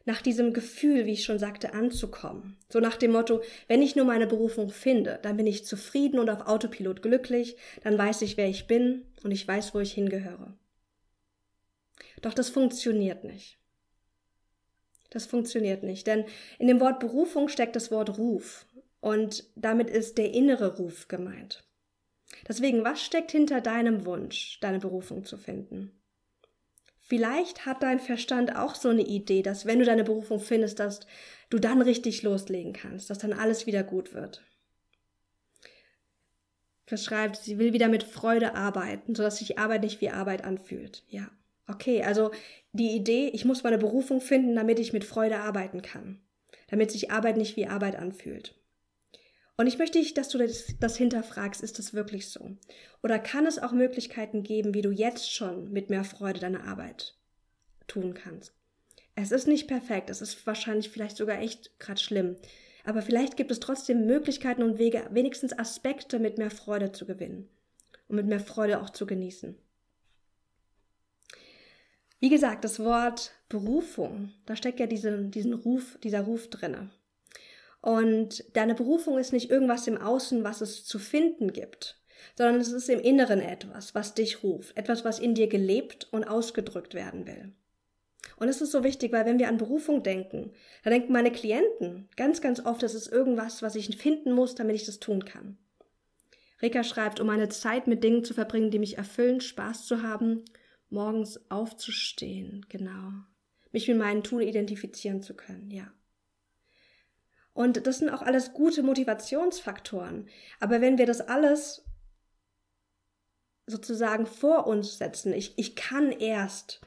nach 0.07 0.21
diesem 0.21 0.54
Gefühl, 0.54 1.06
wie 1.06 1.12
ich 1.12 1.25
schon 1.25 1.38
sagte, 1.38 1.74
anzukommen. 1.74 2.57
So 2.69 2.80
nach 2.80 2.95
dem 2.95 3.12
Motto, 3.12 3.42
wenn 3.68 3.81
ich 3.81 3.98
nur 3.98 4.06
meine 4.06 4.25
Berufung 4.25 4.69
finde, 4.69 5.19
dann 5.21 5.36
bin 5.36 5.45
ich 5.45 5.65
zufrieden 5.65 6.18
und 6.18 6.30
auf 6.30 6.48
Autopilot 6.48 7.01
glücklich, 7.01 7.57
dann 7.83 7.98
weiß 7.98 8.21
ich, 8.21 8.38
wer 8.38 8.48
ich 8.48 8.68
bin 8.68 9.06
und 9.24 9.31
ich 9.31 9.45
weiß, 9.45 9.75
wo 9.75 9.81
ich 9.81 9.92
hingehöre. 9.92 10.57
Doch 12.21 12.33
das 12.33 12.50
funktioniert 12.50 13.25
nicht. 13.25 13.59
Das 15.09 15.25
funktioniert 15.25 15.83
nicht, 15.83 16.07
denn 16.07 16.25
in 16.59 16.68
dem 16.68 16.80
Wort 16.80 17.00
Berufung 17.00 17.48
steckt 17.48 17.75
das 17.75 17.92
Wort 17.92 18.18
Ruf 18.18 18.65
und 19.00 19.45
damit 19.56 19.89
ist 19.89 20.18
der 20.18 20.33
innere 20.33 20.77
Ruf 20.77 21.07
gemeint. 21.07 21.63
Deswegen, 22.48 22.83
was 22.83 23.01
steckt 23.01 23.31
hinter 23.31 23.62
deinem 23.62 24.06
Wunsch, 24.06 24.59
deine 24.59 24.80
Berufung 24.80 25.24
zu 25.24 25.38
finden? 25.38 25.92
Vielleicht 27.00 27.65
hat 27.65 27.83
dein 27.83 28.01
Verstand 28.01 28.57
auch 28.57 28.75
so 28.75 28.89
eine 28.89 29.06
Idee, 29.06 29.42
dass 29.42 29.65
wenn 29.65 29.80
du 29.80 29.86
deine 29.86 30.04
Berufung 30.04 30.42
findest, 30.42 30.80
dass 30.80 31.00
du 31.50 31.57
dann 31.57 31.81
richtig 31.81 32.21
loslegen 32.24 32.74
kannst, 32.74 33.09
dass 33.09 33.19
dann 33.19 33.31
alles 33.31 33.65
wieder 33.65 33.83
gut 33.83 34.13
wird. 34.13 34.44
Chris 36.86 37.06
schreibt, 37.06 37.38
sie 37.38 37.59
will 37.59 37.71
wieder 37.71 37.88
mit 37.88 38.04
Freude 38.04 38.56
arbeiten, 38.56 39.15
sodass 39.15 39.38
sich 39.38 39.57
Arbeit 39.57 39.83
nicht 39.83 40.01
wie 40.01 40.09
Arbeit 40.09 40.44
anfühlt. 40.44 41.04
Ja, 41.07 41.30
okay, 41.67 42.03
also 42.03 42.31
die 42.71 42.95
Idee, 42.95 43.29
ich 43.33 43.45
muss 43.45 43.63
meine 43.63 43.77
Berufung 43.77 44.21
finden, 44.21 44.55
damit 44.55 44.79
ich 44.79 44.93
mit 44.93 45.03
Freude 45.03 45.39
arbeiten 45.39 45.81
kann, 45.81 46.21
damit 46.67 46.91
sich 46.91 47.11
Arbeit 47.11 47.37
nicht 47.37 47.55
wie 47.55 47.67
Arbeit 47.67 47.95
anfühlt. 47.95 48.55
Und 49.59 49.65
ich 49.65 49.79
möchte 49.79 49.99
dass 50.13 50.29
du 50.29 50.37
das, 50.37 50.75
das 50.79 50.97
hinterfragst, 50.97 51.63
ist 51.63 51.79
das 51.79 51.95
wirklich 51.95 52.29
so? 52.29 52.56
Oder 53.01 53.18
kann 53.18 53.47
es 53.47 53.57
auch 53.57 53.71
Möglichkeiten 53.71 54.44
geben, 54.44 54.75
wie 54.75 54.83
du 54.83 54.92
jetzt 54.92 55.33
schon 55.33 55.71
mit 55.71 55.89
mehr 55.89 56.03
Freude 56.03 56.39
deine 56.39 56.63
Arbeit 56.65 57.15
tun 57.87 58.13
kannst? 58.13 58.53
Es 59.15 59.31
ist 59.31 59.47
nicht 59.47 59.68
perfekt, 59.68 60.11
es 60.11 60.21
ist 60.21 60.45
wahrscheinlich 60.45 60.89
vielleicht 60.89 61.18
sogar 61.18 61.39
echt 61.39 61.80
gerade 61.80 61.99
schlimm. 61.99 62.35
Aber 62.83 63.01
vielleicht 63.01 63.35
gibt 63.35 63.49
es 63.49 63.59
trotzdem 63.59 64.06
Möglichkeiten 64.06 64.61
und 64.61 64.77
Wege, 64.77 65.07
wenigstens 65.09 65.57
Aspekte 65.57 66.19
mit 66.19 66.37
mehr 66.37 66.51
Freude 66.51 66.92
zu 66.92 67.07
gewinnen 67.07 67.49
und 68.07 68.15
mit 68.15 68.27
mehr 68.27 68.39
Freude 68.39 68.80
auch 68.80 68.92
zu 68.92 69.07
genießen. 69.07 69.57
Wie 72.19 72.30
gesagt, 72.30 72.64
das 72.64 72.80
Wort 72.80 73.31
Berufung, 73.47 74.33
da 74.45 74.56
steckt 74.56 74.80
ja 74.80 74.88
diese, 74.88 75.26
diesen 75.26 75.54
Ruf, 75.54 75.97
dieser 76.04 76.21
Ruf 76.21 76.50
drinne. 76.50 76.90
Und 77.81 78.44
deine 78.56 78.74
Berufung 78.74 79.18
ist 79.18 79.33
nicht 79.33 79.52
irgendwas 79.52 79.88
im 79.88 79.97
Außen, 79.97 80.44
was 80.44 80.62
es 80.62 80.83
zu 80.83 80.97
finden 80.97 81.54
gibt, 81.54 82.02
sondern 82.36 82.59
es 82.59 82.71
ist 82.71 82.90
im 82.90 83.00
Inneren 83.00 83.40
etwas, 83.40 83.94
was 83.94 84.16
dich 84.16 84.44
ruft, 84.44 84.76
etwas, 84.76 85.06
was 85.06 85.19
in 85.19 85.36
dir 85.36 85.47
gelebt 85.47 86.07
und 86.12 86.24
ausgedrückt 86.24 86.95
werden 86.95 87.28
will. 87.28 87.54
Und 88.36 88.50
es 88.50 88.62
ist 88.62 88.71
so 88.71 88.83
wichtig, 88.83 89.12
weil 89.12 89.26
wenn 89.26 89.40
wir 89.40 89.47
an 89.47 89.57
Berufung 89.57 90.04
denken, 90.04 90.52
da 90.83 90.90
denken 90.90 91.14
meine 91.14 91.31
Klienten 91.31 92.09
ganz, 92.16 92.42
ganz 92.42 92.59
oft, 92.66 92.83
es 92.83 92.94
ist 92.94 93.07
irgendwas, 93.07 93.62
was 93.62 93.76
ich 93.76 93.95
finden 93.97 94.31
muss, 94.31 94.56
damit 94.56 94.76
ich 94.76 94.86
das 94.86 95.00
tun 95.00 95.26
kann. 95.26 95.57
Rika 96.62 96.83
schreibt, 96.83 97.19
um 97.19 97.28
meine 97.28 97.50
Zeit 97.50 97.88
mit 97.88 98.04
Dingen 98.04 98.24
zu 98.24 98.33
verbringen, 98.33 98.71
die 98.71 98.80
mich 98.80 98.97
erfüllen, 98.97 99.42
Spaß 99.42 99.86
zu 99.86 100.02
haben, 100.02 100.44
morgens 100.89 101.39
aufzustehen, 101.49 102.65
genau. 102.69 103.11
Mich 103.71 103.87
mit 103.87 103.97
meinen 103.97 104.23
Tun 104.23 104.41
identifizieren 104.41 105.21
zu 105.21 105.35
können, 105.35 105.69
ja. 105.71 105.91
Und 107.53 107.87
das 107.87 107.97
sind 107.97 108.09
auch 108.11 108.21
alles 108.21 108.53
gute 108.53 108.83
Motivationsfaktoren. 108.83 110.27
Aber 110.59 110.79
wenn 110.79 110.99
wir 110.99 111.07
das 111.07 111.21
alles 111.21 111.83
sozusagen 113.65 114.27
vor 114.27 114.67
uns 114.67 114.99
setzen, 114.99 115.33
ich, 115.33 115.57
ich 115.57 115.75
kann 115.75 116.11
erst 116.11 116.81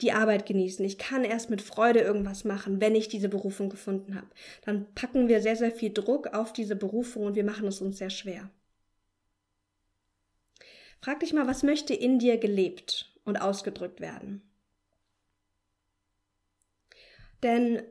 die 0.00 0.12
Arbeit 0.12 0.46
genießen, 0.46 0.84
ich 0.84 0.96
kann 0.96 1.22
erst 1.22 1.50
mit 1.50 1.60
Freude 1.60 2.00
irgendwas 2.00 2.44
machen, 2.44 2.80
wenn 2.80 2.94
ich 2.94 3.08
diese 3.08 3.28
Berufung 3.28 3.68
gefunden 3.68 4.14
habe, 4.14 4.28
dann 4.64 4.86
packen 4.94 5.28
wir 5.28 5.42
sehr, 5.42 5.56
sehr 5.56 5.72
viel 5.72 5.92
Druck 5.92 6.28
auf 6.28 6.52
diese 6.52 6.76
Berufung 6.76 7.24
und 7.24 7.34
wir 7.34 7.44
machen 7.44 7.66
es 7.66 7.80
uns 7.80 7.98
sehr 7.98 8.10
schwer. 8.10 8.50
Frag 11.00 11.20
dich 11.20 11.32
mal, 11.32 11.46
was 11.46 11.62
möchte 11.62 11.94
in 11.94 12.18
dir 12.18 12.38
gelebt 12.38 13.12
und 13.24 13.36
ausgedrückt 13.36 14.00
werden? 14.00 14.42
Denn 17.42 17.82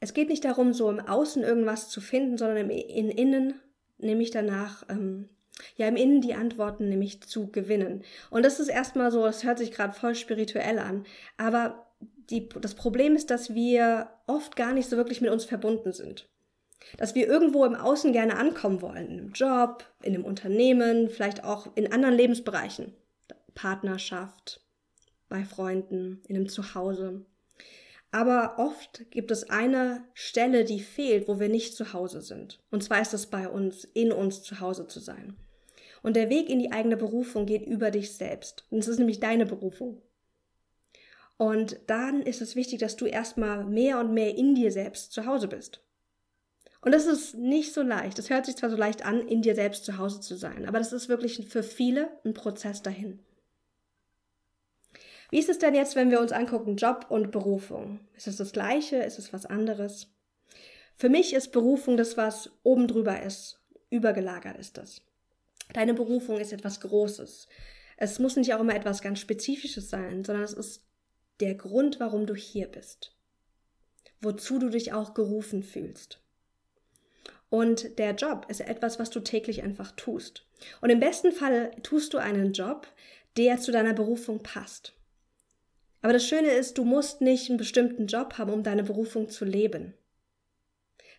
es 0.00 0.14
geht 0.14 0.28
nicht 0.28 0.44
darum, 0.44 0.72
so 0.72 0.88
im 0.88 1.00
Außen 1.00 1.42
irgendwas 1.42 1.88
zu 1.88 2.00
finden, 2.00 2.38
sondern 2.38 2.58
im 2.58 2.70
in 2.70 3.10
Innen, 3.10 3.54
nämlich 3.98 4.30
danach, 4.30 4.84
ähm, 4.88 5.28
ja, 5.76 5.88
im 5.88 5.96
Innen 5.96 6.20
die 6.20 6.34
Antworten 6.34 6.88
nämlich 6.88 7.20
zu 7.22 7.50
gewinnen. 7.50 8.04
Und 8.30 8.44
das 8.44 8.60
ist 8.60 8.68
erstmal 8.68 9.10
so, 9.10 9.26
es 9.26 9.42
hört 9.42 9.58
sich 9.58 9.72
gerade 9.72 9.94
voll 9.94 10.14
spirituell 10.14 10.78
an, 10.78 11.04
aber 11.36 11.86
die, 12.30 12.48
das 12.48 12.74
Problem 12.74 13.16
ist, 13.16 13.30
dass 13.30 13.54
wir 13.54 14.10
oft 14.26 14.54
gar 14.54 14.72
nicht 14.72 14.88
so 14.88 14.96
wirklich 14.96 15.20
mit 15.20 15.30
uns 15.30 15.44
verbunden 15.44 15.92
sind. 15.92 16.28
Dass 16.96 17.14
wir 17.14 17.26
irgendwo 17.26 17.64
im 17.64 17.74
Außen 17.74 18.12
gerne 18.12 18.36
ankommen 18.36 18.80
wollen, 18.82 19.08
in 19.08 19.18
einem 19.18 19.32
Job, 19.32 19.84
in 20.02 20.14
einem 20.14 20.24
Unternehmen, 20.24 21.10
vielleicht 21.10 21.44
auch 21.44 21.68
in 21.74 21.92
anderen 21.92 22.14
Lebensbereichen, 22.14 22.94
Partnerschaft, 23.54 24.60
bei 25.28 25.44
Freunden, 25.44 26.22
in 26.26 26.36
einem 26.36 26.48
Zuhause. 26.48 27.24
Aber 28.10 28.54
oft 28.58 29.10
gibt 29.10 29.30
es 29.30 29.50
eine 29.50 30.02
Stelle, 30.14 30.64
die 30.64 30.80
fehlt, 30.80 31.28
wo 31.28 31.38
wir 31.40 31.48
nicht 31.48 31.76
zu 31.76 31.92
Hause 31.92 32.22
sind. 32.22 32.58
Und 32.70 32.82
zwar 32.82 33.02
ist 33.02 33.12
es 33.12 33.26
bei 33.26 33.48
uns, 33.48 33.84
in 33.84 34.12
uns 34.12 34.42
zu 34.42 34.60
Hause 34.60 34.86
zu 34.86 34.98
sein. 35.00 35.36
Und 36.02 36.16
der 36.16 36.30
Weg 36.30 36.48
in 36.48 36.58
die 36.58 36.72
eigene 36.72 36.96
Berufung 36.96 37.44
geht 37.44 37.66
über 37.66 37.90
dich 37.90 38.14
selbst. 38.14 38.64
Und 38.70 38.78
es 38.78 38.88
ist 38.88 38.98
nämlich 38.98 39.20
deine 39.20 39.44
Berufung. 39.44 40.00
Und 41.36 41.78
dann 41.86 42.22
ist 42.22 42.40
es 42.40 42.56
wichtig, 42.56 42.80
dass 42.80 42.96
du 42.96 43.06
erstmal 43.06 43.64
mehr 43.64 44.00
und 44.00 44.14
mehr 44.14 44.36
in 44.36 44.54
dir 44.54 44.72
selbst 44.72 45.12
zu 45.12 45.26
Hause 45.26 45.48
bist. 45.48 45.82
Und 46.88 46.92
das 46.92 47.04
ist 47.04 47.34
nicht 47.34 47.74
so 47.74 47.82
leicht. 47.82 48.18
Es 48.18 48.30
hört 48.30 48.46
sich 48.46 48.56
zwar 48.56 48.70
so 48.70 48.76
leicht 48.78 49.04
an, 49.04 49.28
in 49.28 49.42
dir 49.42 49.54
selbst 49.54 49.84
zu 49.84 49.98
Hause 49.98 50.22
zu 50.22 50.38
sein, 50.38 50.66
aber 50.66 50.78
das 50.78 50.94
ist 50.94 51.10
wirklich 51.10 51.46
für 51.46 51.62
viele 51.62 52.08
ein 52.24 52.32
Prozess 52.32 52.80
dahin. 52.80 53.18
Wie 55.30 55.38
ist 55.38 55.50
es 55.50 55.58
denn 55.58 55.74
jetzt, 55.74 55.96
wenn 55.96 56.10
wir 56.10 56.18
uns 56.18 56.32
angucken, 56.32 56.76
Job 56.76 57.04
und 57.10 57.30
Berufung? 57.30 58.00
Ist 58.16 58.26
es 58.26 58.36
das 58.36 58.52
Gleiche? 58.52 58.96
Ist 58.96 59.18
es 59.18 59.34
was 59.34 59.44
anderes? 59.44 60.06
Für 60.96 61.10
mich 61.10 61.34
ist 61.34 61.52
Berufung 61.52 61.98
das, 61.98 62.16
was 62.16 62.52
oben 62.62 62.88
drüber 62.88 63.22
ist. 63.22 63.60
Übergelagert 63.90 64.56
ist 64.56 64.78
das. 64.78 65.02
Deine 65.74 65.92
Berufung 65.92 66.38
ist 66.38 66.54
etwas 66.54 66.80
Großes. 66.80 67.48
Es 67.98 68.18
muss 68.18 68.36
nicht 68.36 68.54
auch 68.54 68.60
immer 68.60 68.74
etwas 68.74 69.02
ganz 69.02 69.18
Spezifisches 69.18 69.90
sein, 69.90 70.24
sondern 70.24 70.44
es 70.44 70.54
ist 70.54 70.86
der 71.40 71.54
Grund, 71.54 72.00
warum 72.00 72.24
du 72.24 72.34
hier 72.34 72.66
bist. 72.66 73.14
Wozu 74.22 74.58
du 74.58 74.70
dich 74.70 74.94
auch 74.94 75.12
gerufen 75.12 75.62
fühlst. 75.62 76.22
Und 77.50 77.98
der 77.98 78.14
Job 78.14 78.46
ist 78.48 78.60
etwas, 78.60 78.98
was 78.98 79.10
du 79.10 79.20
täglich 79.20 79.62
einfach 79.62 79.92
tust. 79.92 80.46
Und 80.80 80.90
im 80.90 81.00
besten 81.00 81.32
Fall 81.32 81.70
tust 81.82 82.12
du 82.12 82.18
einen 82.18 82.52
Job, 82.52 82.86
der 83.36 83.58
zu 83.58 83.72
deiner 83.72 83.94
Berufung 83.94 84.42
passt. 84.42 84.94
Aber 86.02 86.12
das 86.12 86.26
Schöne 86.26 86.50
ist, 86.50 86.78
du 86.78 86.84
musst 86.84 87.20
nicht 87.20 87.48
einen 87.48 87.58
bestimmten 87.58 88.06
Job 88.06 88.34
haben, 88.38 88.52
um 88.52 88.62
deine 88.62 88.84
Berufung 88.84 89.28
zu 89.28 89.44
leben. 89.44 89.94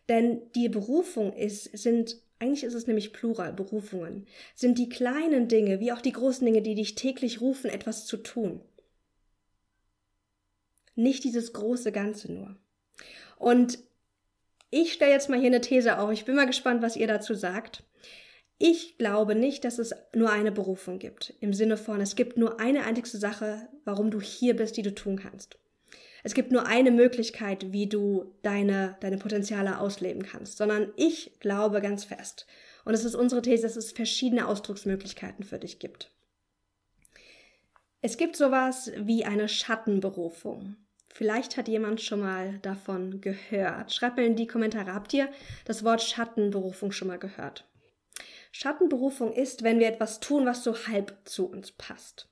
Denn 0.08 0.52
die 0.56 0.70
Berufung 0.70 1.34
ist, 1.34 1.66
sind, 1.78 2.22
eigentlich 2.40 2.64
ist 2.64 2.74
es 2.74 2.88
nämlich 2.88 3.14
Plural, 3.14 3.54
Berufungen, 3.54 4.28
sind 4.56 4.78
die 4.78 4.90
kleinen 4.90 5.48
Dinge, 5.48 5.80
wie 5.80 5.92
auch 5.92 6.02
die 6.02 6.14
großen 6.14 6.46
Dinge, 6.46 6.62
die 6.62 6.76
dich 6.76 6.96
täglich 6.96 7.42
rufen, 7.42 7.70
etwas 7.70 8.06
zu 8.06 8.18
tun. 8.18 8.62
Nicht 10.96 11.24
dieses 11.24 11.54
große 11.54 11.92
Ganze 11.92 12.32
nur. 12.32 12.56
Und 13.38 13.80
ich 14.70 14.94
stelle 14.94 15.12
jetzt 15.12 15.30
mal 15.30 15.40
hier 15.40 15.48
eine 15.48 15.62
These 15.62 16.00
auf. 16.00 16.12
Ich 16.12 16.26
bin 16.26 16.36
mal 16.36 16.46
gespannt, 16.46 16.82
was 16.82 16.96
ihr 16.96 17.08
dazu 17.08 17.34
sagt. 17.34 17.84
Ich 18.58 18.98
glaube 18.98 19.36
nicht, 19.36 19.64
dass 19.64 19.80
es 19.80 19.96
nur 20.14 20.32
eine 20.32 20.52
Berufung 20.52 21.00
gibt. 21.00 21.34
Im 21.40 21.54
Sinne 21.54 21.78
von, 21.78 22.02
es 22.02 22.16
gibt 22.16 22.38
nur 22.38 22.60
eine 22.60 22.84
einzige 22.84 23.08
Sache, 23.08 23.70
warum 23.86 24.12
du 24.12 24.20
hier 24.20 24.56
bist, 24.56 24.76
die 24.76 24.82
du 24.82 24.94
tun 24.94 25.18
kannst. 25.18 25.58
Es 26.24 26.34
gibt 26.34 26.52
nur 26.52 26.66
eine 26.66 26.92
Möglichkeit, 26.92 27.72
wie 27.72 27.88
du 27.88 28.36
deine, 28.42 28.98
deine 29.00 29.18
Potenziale 29.18 29.80
ausleben 29.80 30.24
kannst, 30.24 30.58
sondern 30.58 30.92
ich 30.98 31.40
glaube 31.40 31.82
ganz 31.82 32.04
fest. 32.04 32.46
Und 32.84 32.94
es 32.94 33.06
ist 33.06 33.16
unsere 33.16 33.42
These, 33.42 33.64
dass 33.64 33.78
es 33.78 33.94
verschiedene 33.94 34.48
Ausdrucksmöglichkeiten 34.48 35.46
für 35.46 35.60
dich 35.60 35.80
gibt. 35.80 36.12
Es 38.02 38.18
gibt 38.18 38.36
sowas 38.36 38.92
wie 38.98 39.26
eine 39.26 39.48
Schattenberufung. 39.48 40.76
Vielleicht 41.20 41.58
hat 41.58 41.68
jemand 41.68 42.00
schon 42.00 42.22
mal 42.22 42.60
davon 42.62 43.20
gehört. 43.20 43.94
Schreibt 43.94 44.16
mir 44.16 44.26
in 44.26 44.38
die 44.38 44.48
Kommentare, 44.48 44.94
habt 44.94 45.14
ihr 45.14 45.28
das 45.66 45.84
Wort 45.84 46.02
Schattenberufung 46.02 46.94
schon 46.94 47.10
mal 47.10 47.20
gehört? 47.20 47.68
Schattenberufung 48.54 49.34
ist, 49.34 49.64
wenn 49.64 49.80
wir 49.80 49.90
etwas 49.90 50.22
tun, 50.22 50.46
was 50.46 50.64
so 50.64 50.88
halb 50.88 51.18
zu 51.26 51.50
uns 51.50 51.74
passt. 51.74 52.30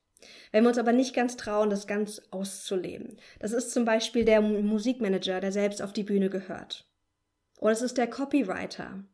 Wenn 0.52 0.64
wir 0.64 0.70
uns 0.70 0.78
aber 0.78 0.92
nicht 0.92 1.14
ganz 1.14 1.36
trauen, 1.36 1.68
das 1.68 1.86
ganz 1.86 2.22
auszuleben. 2.30 3.18
Das 3.40 3.52
ist 3.52 3.72
zum 3.72 3.84
Beispiel 3.84 4.24
der 4.24 4.40
Musikmanager, 4.40 5.40
der 5.40 5.52
selbst 5.52 5.82
auf 5.82 5.92
die 5.92 6.04
Bühne 6.04 6.30
gehört. 6.30 6.88
Oder 7.58 7.72
es 7.72 7.82
ist 7.82 7.98
der 7.98 8.08
Copywriter, 8.08 9.04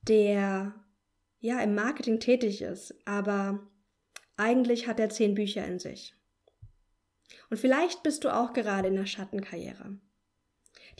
der 0.00 0.72
ja 1.38 1.60
im 1.60 1.74
Marketing 1.74 2.18
tätig 2.18 2.62
ist, 2.62 2.94
aber 3.04 3.60
eigentlich 4.38 4.86
hat 4.86 4.98
er 4.98 5.10
zehn 5.10 5.34
Bücher 5.34 5.66
in 5.66 5.78
sich. 5.78 6.14
Und 7.52 7.58
vielleicht 7.58 8.02
bist 8.02 8.24
du 8.24 8.34
auch 8.34 8.54
gerade 8.54 8.88
in 8.88 8.96
der 8.96 9.04
Schattenkarriere. 9.04 9.98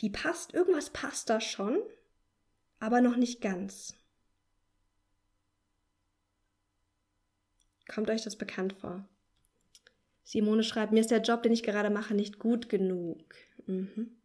Die 0.01 0.11
passt, 0.11 0.53
irgendwas 0.53 0.91
passt 0.91 1.27
da 1.31 1.41
schon, 1.41 1.81
aber 2.77 3.01
noch 3.01 3.15
nicht 3.15 3.41
ganz. 3.41 3.95
Kommt 7.87 8.11
euch 8.11 8.21
das 8.21 8.35
bekannt 8.35 8.73
vor? 8.73 9.09
Simone 10.23 10.61
schreibt, 10.61 10.93
mir 10.93 10.99
ist 10.99 11.09
der 11.09 11.23
Job, 11.23 11.41
den 11.41 11.53
ich 11.53 11.63
gerade 11.63 11.89
mache, 11.89 12.13
nicht 12.13 12.37
gut 12.37 12.69
genug. 12.69 13.33
Mhm. 13.65 14.15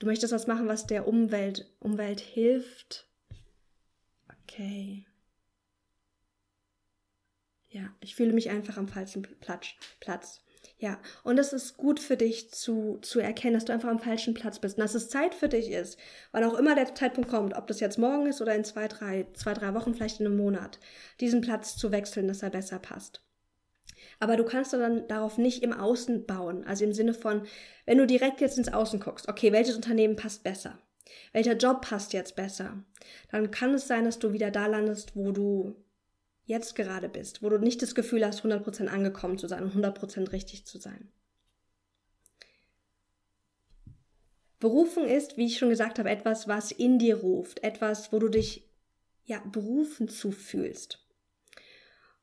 Du 0.00 0.06
möchtest 0.06 0.32
was 0.32 0.48
machen, 0.48 0.66
was 0.66 0.88
der 0.88 1.06
Umwelt, 1.06 1.72
Umwelt 1.78 2.18
hilft. 2.18 3.06
Okay. 4.42 5.06
Ja, 7.68 7.94
ich 8.00 8.16
fühle 8.16 8.32
mich 8.32 8.50
einfach 8.50 8.76
am 8.78 8.88
falschen 8.88 9.22
Platz. 10.00 10.42
Ja, 10.78 11.00
und 11.24 11.38
es 11.38 11.54
ist 11.54 11.78
gut 11.78 12.00
für 12.00 12.18
dich 12.18 12.50
zu, 12.50 12.98
zu 13.00 13.18
erkennen, 13.18 13.54
dass 13.54 13.64
du 13.64 13.72
einfach 13.72 13.88
am 13.88 13.98
falschen 13.98 14.34
Platz 14.34 14.58
bist 14.58 14.76
und 14.76 14.82
dass 14.82 14.94
es 14.94 15.08
Zeit 15.08 15.34
für 15.34 15.48
dich 15.48 15.70
ist, 15.70 15.98
wann 16.32 16.44
auch 16.44 16.52
immer 16.52 16.74
der 16.74 16.94
Zeitpunkt 16.94 17.30
kommt, 17.30 17.56
ob 17.56 17.66
das 17.66 17.80
jetzt 17.80 17.98
morgen 17.98 18.26
ist 18.26 18.42
oder 18.42 18.54
in 18.54 18.64
zwei, 18.64 18.86
drei, 18.86 19.26
zwei, 19.32 19.54
drei 19.54 19.72
Wochen, 19.72 19.94
vielleicht 19.94 20.20
in 20.20 20.26
einem 20.26 20.36
Monat, 20.36 20.78
diesen 21.18 21.40
Platz 21.40 21.78
zu 21.78 21.92
wechseln, 21.92 22.28
dass 22.28 22.42
er 22.42 22.50
besser 22.50 22.78
passt. 22.78 23.22
Aber 24.20 24.36
du 24.36 24.44
kannst 24.44 24.74
dann 24.74 25.08
darauf 25.08 25.38
nicht 25.38 25.62
im 25.62 25.72
Außen 25.72 26.26
bauen, 26.26 26.64
also 26.66 26.84
im 26.84 26.92
Sinne 26.92 27.14
von, 27.14 27.46
wenn 27.86 27.98
du 27.98 28.06
direkt 28.06 28.42
jetzt 28.42 28.58
ins 28.58 28.72
Außen 28.72 29.00
guckst, 29.00 29.28
okay, 29.28 29.52
welches 29.52 29.76
Unternehmen 29.76 30.16
passt 30.16 30.42
besser? 30.42 30.78
Welcher 31.32 31.56
Job 31.56 31.80
passt 31.82 32.12
jetzt 32.12 32.36
besser? 32.36 32.84
Dann 33.30 33.50
kann 33.50 33.72
es 33.74 33.86
sein, 33.86 34.04
dass 34.04 34.18
du 34.18 34.32
wieder 34.32 34.50
da 34.50 34.66
landest, 34.66 35.16
wo 35.16 35.32
du 35.32 35.74
jetzt 36.46 36.74
gerade 36.74 37.08
bist, 37.08 37.42
wo 37.42 37.50
du 37.50 37.58
nicht 37.58 37.82
das 37.82 37.94
Gefühl 37.94 38.24
hast, 38.24 38.44
100% 38.44 38.86
angekommen 38.86 39.36
zu 39.36 39.48
sein 39.48 39.64
und 39.64 39.74
100% 39.74 40.32
richtig 40.32 40.64
zu 40.64 40.78
sein. 40.78 41.10
Berufung 44.58 45.06
ist, 45.06 45.36
wie 45.36 45.46
ich 45.46 45.58
schon 45.58 45.68
gesagt 45.68 45.98
habe, 45.98 46.08
etwas, 46.08 46.48
was 46.48 46.70
in 46.70 46.98
dir 46.98 47.18
ruft, 47.18 47.62
etwas, 47.62 48.12
wo 48.12 48.18
du 48.18 48.28
dich 48.28 48.66
ja 49.26 49.42
berufen 49.44 50.08
zu 50.08 50.30
fühlst. 50.30 51.04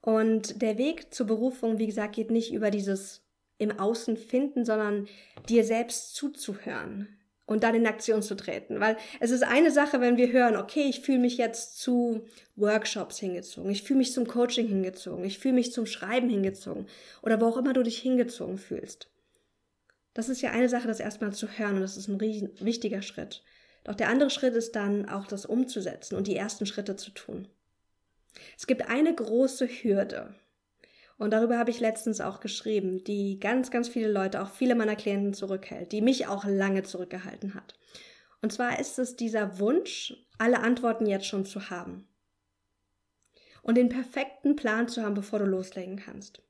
Und 0.02 0.62
der 0.62 0.78
Weg 0.78 1.14
zur 1.14 1.28
Berufung, 1.28 1.78
wie 1.78 1.86
gesagt, 1.86 2.16
geht 2.16 2.32
nicht 2.32 2.52
über 2.52 2.72
dieses 2.72 3.22
im 3.58 3.80
Außen 3.80 4.18
finden, 4.18 4.66
sondern 4.66 5.08
dir 5.48 5.64
selbst 5.64 6.16
zuzuhören, 6.16 7.08
und 7.46 7.64
dann 7.64 7.76
in 7.76 7.88
Aktion 7.88 8.22
zu 8.22 8.36
treten. 8.36 8.80
Weil 8.80 8.98
es 9.20 9.32
ist 9.32 9.44
eine 9.44 9.72
Sache, 9.72 10.02
wenn 10.02 10.18
wir 10.18 10.32
hören, 10.32 10.56
okay, 10.56 10.84
ich 10.84 11.02
fühle 11.02 11.20
mich 11.20 11.38
jetzt 11.38 11.80
zu 11.80 12.26
Workshops 12.56 13.20
hingezogen, 13.20 13.72
ich 13.72 13.84
fühle 13.84 14.00
mich 14.00 14.14
zum 14.14 14.28
Coaching 14.28 14.68
hingezogen, 14.68 15.26
ich 15.26 15.40
fühle 15.40 15.56
mich 15.56 15.72
zum 15.72 15.86
Schreiben 15.86 16.30
hingezogen 16.30 16.88
oder 17.22 17.40
wo 17.42 17.48
auch 17.48 17.58
immer 17.58 17.74
du 17.74 17.84
dich 17.84 18.00
hingezogen 18.00 18.58
fühlst. 18.58 19.10
Das 20.14 20.30
ist 20.30 20.42
ja 20.42 20.52
eine 20.52 20.70
Sache, 20.70 20.88
das 20.88 21.00
erstmal 21.00 21.34
zu 21.34 21.48
hören 21.48 21.76
und 21.76 21.82
das 21.82 21.98
ist 21.98 22.08
ein 22.08 22.18
riesen, 22.18 22.52
wichtiger 22.60 23.02
Schritt. 23.02 23.44
Doch 23.84 23.96
der 23.96 24.10
andere 24.10 24.30
Schritt 24.30 24.54
ist 24.54 24.76
dann 24.76 25.10
auch 25.10 25.28
das 25.28 25.46
umzusetzen 25.46 26.16
und 26.16 26.28
die 26.28 26.36
ersten 26.36 26.66
Schritte 26.66 26.96
zu 26.96 27.12
tun. 27.12 27.48
Es 28.58 28.68
gibt 28.68 28.88
eine 28.90 29.14
große 29.14 29.68
Hürde 29.68 30.34
und 31.24 31.32
darüber 31.32 31.58
habe 31.58 31.72
ich 31.72 31.80
letztens 31.80 32.20
auch 32.20 32.42
geschrieben, 32.42 33.02
die 33.06 33.40
ganz, 33.40 33.72
ganz 33.72 33.88
viele 33.88 34.12
Leute, 34.12 34.42
auch 34.42 34.50
viele 34.50 34.76
meiner 34.76 34.98
Klienten 34.98 35.34
zurückhält, 35.34 35.94
die 35.94 36.02
mich 36.02 36.28
auch 36.28 36.44
lange 36.44 36.84
zurückgehalten 36.84 37.54
hat. 37.54 37.80
Und 38.42 38.52
zwar 38.52 38.78
ist 38.78 39.00
es 39.00 39.16
dieser 39.16 39.58
Wunsch, 39.58 40.14
alle 40.38 40.60
Antworten 40.60 41.06
jetzt 41.06 41.28
schon 41.28 41.46
zu 41.46 41.70
haben. 41.70 42.10
Und 43.62 43.76
den 43.76 43.88
perfekten 43.88 44.58
Plan 44.58 44.90
zu 44.90 45.02
haben, 45.02 45.14
bevor 45.14 45.40
du 45.40 45.46
loslegen 45.46 45.96
kannst. 45.96 46.42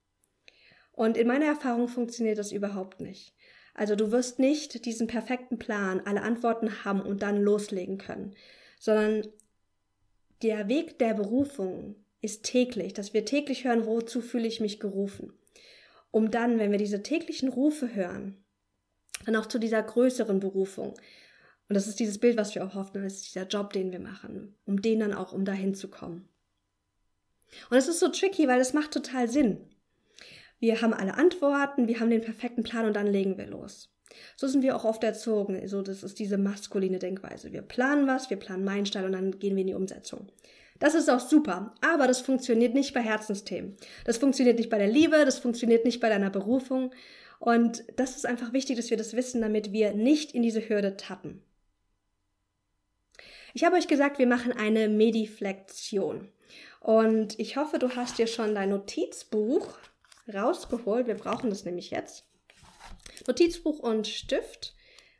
Und 0.91 1.17
in 1.17 1.27
meiner 1.27 1.45
Erfahrung 1.45 1.87
funktioniert 1.87 2.39
das 2.39 2.51
überhaupt 2.51 2.99
nicht. 2.99 3.35
Also 3.75 3.95
du 3.95 4.11
wirst 4.11 4.39
nicht 4.39 4.85
diesen 4.85 5.05
perfekten 5.05 5.59
Plan, 5.59 6.01
alle 6.03 6.23
Antworten 6.23 6.83
haben 6.83 7.01
und 7.01 7.21
dann 7.21 7.39
loslegen 7.39 7.99
können, 7.99 8.33
sondern 8.79 9.27
der 10.41 10.67
Weg 10.67 10.97
der 10.97 11.13
Berufung 11.13 12.02
ist 12.23 12.43
täglich, 12.43 12.93
dass 12.93 13.13
wir 13.13 13.25
täglich 13.25 13.65
hören, 13.65 13.85
wozu 13.85 14.21
fühle 14.21 14.47
ich 14.47 14.61
mich 14.61 14.79
gerufen. 14.79 15.33
Um 16.11 16.31
dann, 16.31 16.59
wenn 16.59 16.71
wir 16.71 16.77
diese 16.77 17.03
täglichen 17.03 17.49
Rufe 17.49 17.93
hören, 17.93 18.43
dann 19.25 19.35
auch 19.35 19.47
zu 19.47 19.59
dieser 19.59 19.83
größeren 19.83 20.39
Berufung. 20.39 20.93
Und 21.69 21.75
das 21.75 21.87
ist 21.87 21.99
dieses 21.99 22.19
Bild, 22.19 22.37
was 22.37 22.55
wir 22.55 22.65
auch 22.65 22.75
hoffen, 22.75 23.03
das 23.03 23.13
ist 23.13 23.27
dieser 23.27 23.47
Job, 23.47 23.73
den 23.73 23.91
wir 23.91 23.99
machen, 23.99 24.55
um 24.65 24.81
den 24.81 24.99
dann 24.99 25.13
auch, 25.13 25.33
um 25.33 25.43
dahin 25.43 25.75
zu 25.75 25.89
kommen. 25.89 26.29
Und 27.69 27.77
es 27.77 27.87
ist 27.87 27.99
so 27.99 28.09
tricky, 28.09 28.47
weil 28.47 28.59
es 28.59 28.73
macht 28.73 28.91
total 28.91 29.29
Sinn. 29.29 29.69
Wir 30.59 30.81
haben 30.81 30.93
alle 30.93 31.15
Antworten, 31.15 31.87
wir 31.87 31.99
haben 31.99 32.09
den 32.09 32.21
perfekten 32.21 32.63
Plan 32.63 32.85
und 32.85 32.95
dann 32.95 33.07
legen 33.07 33.37
wir 33.37 33.47
los. 33.47 33.93
So 34.37 34.47
sind 34.47 34.61
wir 34.61 34.75
auch 34.75 34.85
oft 34.85 35.03
erzogen. 35.03 35.59
Also 35.59 35.81
das 35.81 36.03
ist 36.03 36.19
diese 36.19 36.37
maskuline 36.37 36.99
Denkweise. 36.99 37.51
Wir 37.51 37.63
planen 37.63 38.07
was, 38.07 38.29
wir 38.29 38.37
planen 38.37 38.63
Meilenstein 38.63 39.05
und 39.05 39.11
dann 39.11 39.39
gehen 39.39 39.55
wir 39.55 39.61
in 39.61 39.67
die 39.67 39.73
Umsetzung. 39.73 40.31
Das 40.79 40.95
ist 40.95 41.09
auch 41.09 41.19
super, 41.19 41.73
aber 41.81 42.07
das 42.07 42.21
funktioniert 42.21 42.73
nicht 42.73 42.93
bei 42.93 43.01
Herzensthemen. 43.01 43.77
Das 44.05 44.17
funktioniert 44.17 44.57
nicht 44.57 44.69
bei 44.69 44.77
der 44.77 44.87
Liebe, 44.87 45.23
das 45.25 45.39
funktioniert 45.39 45.85
nicht 45.85 45.99
bei 45.99 46.09
deiner 46.09 46.29
Berufung. 46.29 46.93
Und 47.39 47.83
das 47.95 48.15
ist 48.15 48.25
einfach 48.25 48.53
wichtig, 48.53 48.77
dass 48.77 48.89
wir 48.89 48.97
das 48.97 49.15
wissen, 49.15 49.41
damit 49.41 49.71
wir 49.71 49.93
nicht 49.93 50.33
in 50.33 50.41
diese 50.41 50.67
Hürde 50.67 50.97
tappen. 50.97 51.41
Ich 53.53 53.63
habe 53.63 53.75
euch 53.75 53.87
gesagt, 53.87 54.17
wir 54.17 54.27
machen 54.27 54.51
eine 54.51 54.89
Mediflexion. 54.89 56.29
Und 56.79 57.39
ich 57.39 57.55
hoffe, 57.55 57.79
du 57.79 57.95
hast 57.95 58.17
dir 58.17 58.27
schon 58.27 58.55
dein 58.55 58.69
Notizbuch 58.69 59.67
rausgeholt. 60.33 61.07
Wir 61.07 61.15
brauchen 61.15 61.49
das 61.49 61.63
nämlich 61.63 61.91
jetzt. 61.91 62.25
Notizbuch 63.27 63.79
und 63.79 64.07
Stift. 64.07 64.73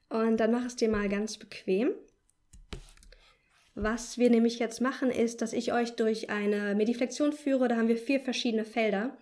Und 0.10 0.38
dann 0.38 0.52
mach 0.52 0.66
es 0.66 0.76
dir 0.76 0.90
mal 0.90 1.10
ganz 1.10 1.38
bequem. 1.38 1.94
Was 3.76 4.20
wir 4.20 4.30
nämlich 4.30 4.60
jetzt 4.60 4.82
machen, 4.82 5.10
ist, 5.10 5.42
dass 5.42 5.52
ich 5.52 5.74
euch 5.74 5.96
durch 5.96 6.30
eine 6.30 6.76
Mediflexion 6.76 7.34
führe. 7.34 7.68
Da 7.68 7.76
haben 7.76 7.88
wir 7.88 7.98
vier 7.98 8.20
verschiedene 8.20 8.66
Felder, 8.66 9.18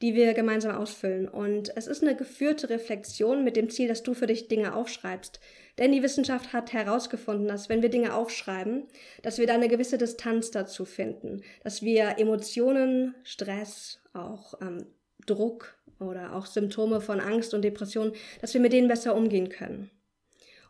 die 0.00 0.14
wir 0.14 0.34
gemeinsam 0.34 0.76
ausfüllen. 0.76 1.28
Und 1.28 1.76
es 1.76 1.86
ist 1.86 2.02
eine 2.02 2.16
geführte 2.16 2.68
Reflexion 2.68 3.44
mit 3.44 3.54
dem 3.54 3.70
Ziel, 3.70 3.86
dass 3.86 4.02
du 4.02 4.14
für 4.14 4.26
dich 4.26 4.48
Dinge 4.48 4.74
aufschreibst. 4.74 5.38
Denn 5.78 5.92
die 5.92 6.02
Wissenschaft 6.02 6.52
hat 6.52 6.72
herausgefunden, 6.72 7.46
dass 7.46 7.68
wenn 7.68 7.80
wir 7.80 7.88
Dinge 7.88 8.14
aufschreiben, 8.14 8.88
dass 9.22 9.38
wir 9.38 9.46
da 9.46 9.54
eine 9.54 9.68
gewisse 9.68 9.98
Distanz 9.98 10.50
dazu 10.50 10.84
finden, 10.84 11.42
dass 11.62 11.82
wir 11.82 12.18
Emotionen, 12.18 13.14
Stress, 13.22 14.00
auch 14.12 14.54
ähm, 14.60 14.86
Druck 15.26 15.78
oder 16.00 16.34
auch 16.34 16.46
Symptome 16.46 17.00
von 17.00 17.20
Angst 17.20 17.54
und 17.54 17.62
Depression, 17.62 18.12
dass 18.40 18.52
wir 18.52 18.60
mit 18.60 18.72
denen 18.72 18.88
besser 18.88 19.14
umgehen 19.14 19.48
können. 19.48 19.90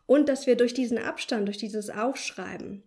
Und 0.05 0.29
dass 0.29 0.45
wir 0.45 0.55
durch 0.55 0.75
diesen 0.75 0.99
Abstand, 0.99 1.47
durch 1.47 1.57
dieses 1.57 1.89
Aufschreiben, 1.89 2.83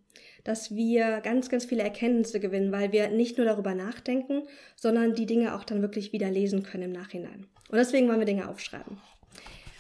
dass 0.47 0.75
wir 0.75 1.21
ganz, 1.23 1.49
ganz 1.49 1.65
viele 1.65 1.83
Erkenntnisse 1.83 2.39
gewinnen, 2.39 2.71
weil 2.71 2.93
wir 2.93 3.09
nicht 3.09 3.37
nur 3.37 3.47
darüber 3.47 3.75
nachdenken, 3.75 4.43
sondern 4.77 5.15
die 5.15 5.27
Dinge 5.27 5.57
auch 5.57 5.65
dann 5.65 5.83
wirklich 5.83 6.13
wieder 6.13 6.31
lesen 6.31 6.63
können 6.63 6.85
im 6.85 6.93
Nachhinein. 6.93 7.49
Und 7.69 7.79
deswegen 7.79 8.07
wollen 8.07 8.21
wir 8.21 8.27
Dinge 8.27 8.49
aufschreiben. 8.49 8.99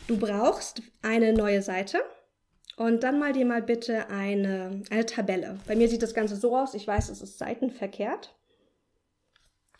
Du 0.08 0.18
brauchst 0.18 0.82
eine 1.02 1.32
neue 1.32 1.62
Seite 1.62 1.99
und 2.76 3.04
dann 3.04 3.20
mal 3.20 3.32
dir 3.32 3.46
mal 3.46 3.62
bitte 3.62 4.08
eine, 4.08 4.82
eine 4.90 5.06
Tabelle. 5.06 5.61
Bei 5.68 5.76
mir 5.76 5.88
sieht 5.88 6.02
das 6.02 6.14
Ganze 6.14 6.35
so 6.35 6.56
aus. 6.56 6.75
Ich 6.75 6.87
weiß, 6.87 7.11
es 7.11 7.23
ist 7.23 7.38
seitenverkehrt. 7.38 8.35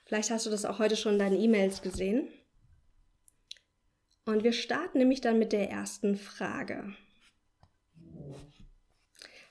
Vielleicht 0.05 0.31
hast 0.31 0.47
du 0.47 0.51
das 0.51 0.65
auch 0.65 0.79
heute 0.79 0.97
schon 0.97 1.15
in 1.15 1.19
deinen 1.19 1.41
E-Mails 1.41 1.83
gesehen. 1.83 2.29
Und 4.25 4.45
wir 4.45 4.53
starten 4.53 4.99
nämlich 4.99 5.21
dann 5.21 5.39
mit 5.39 5.53
der 5.53 5.69
ersten 5.69 6.17
Frage. 6.17 6.95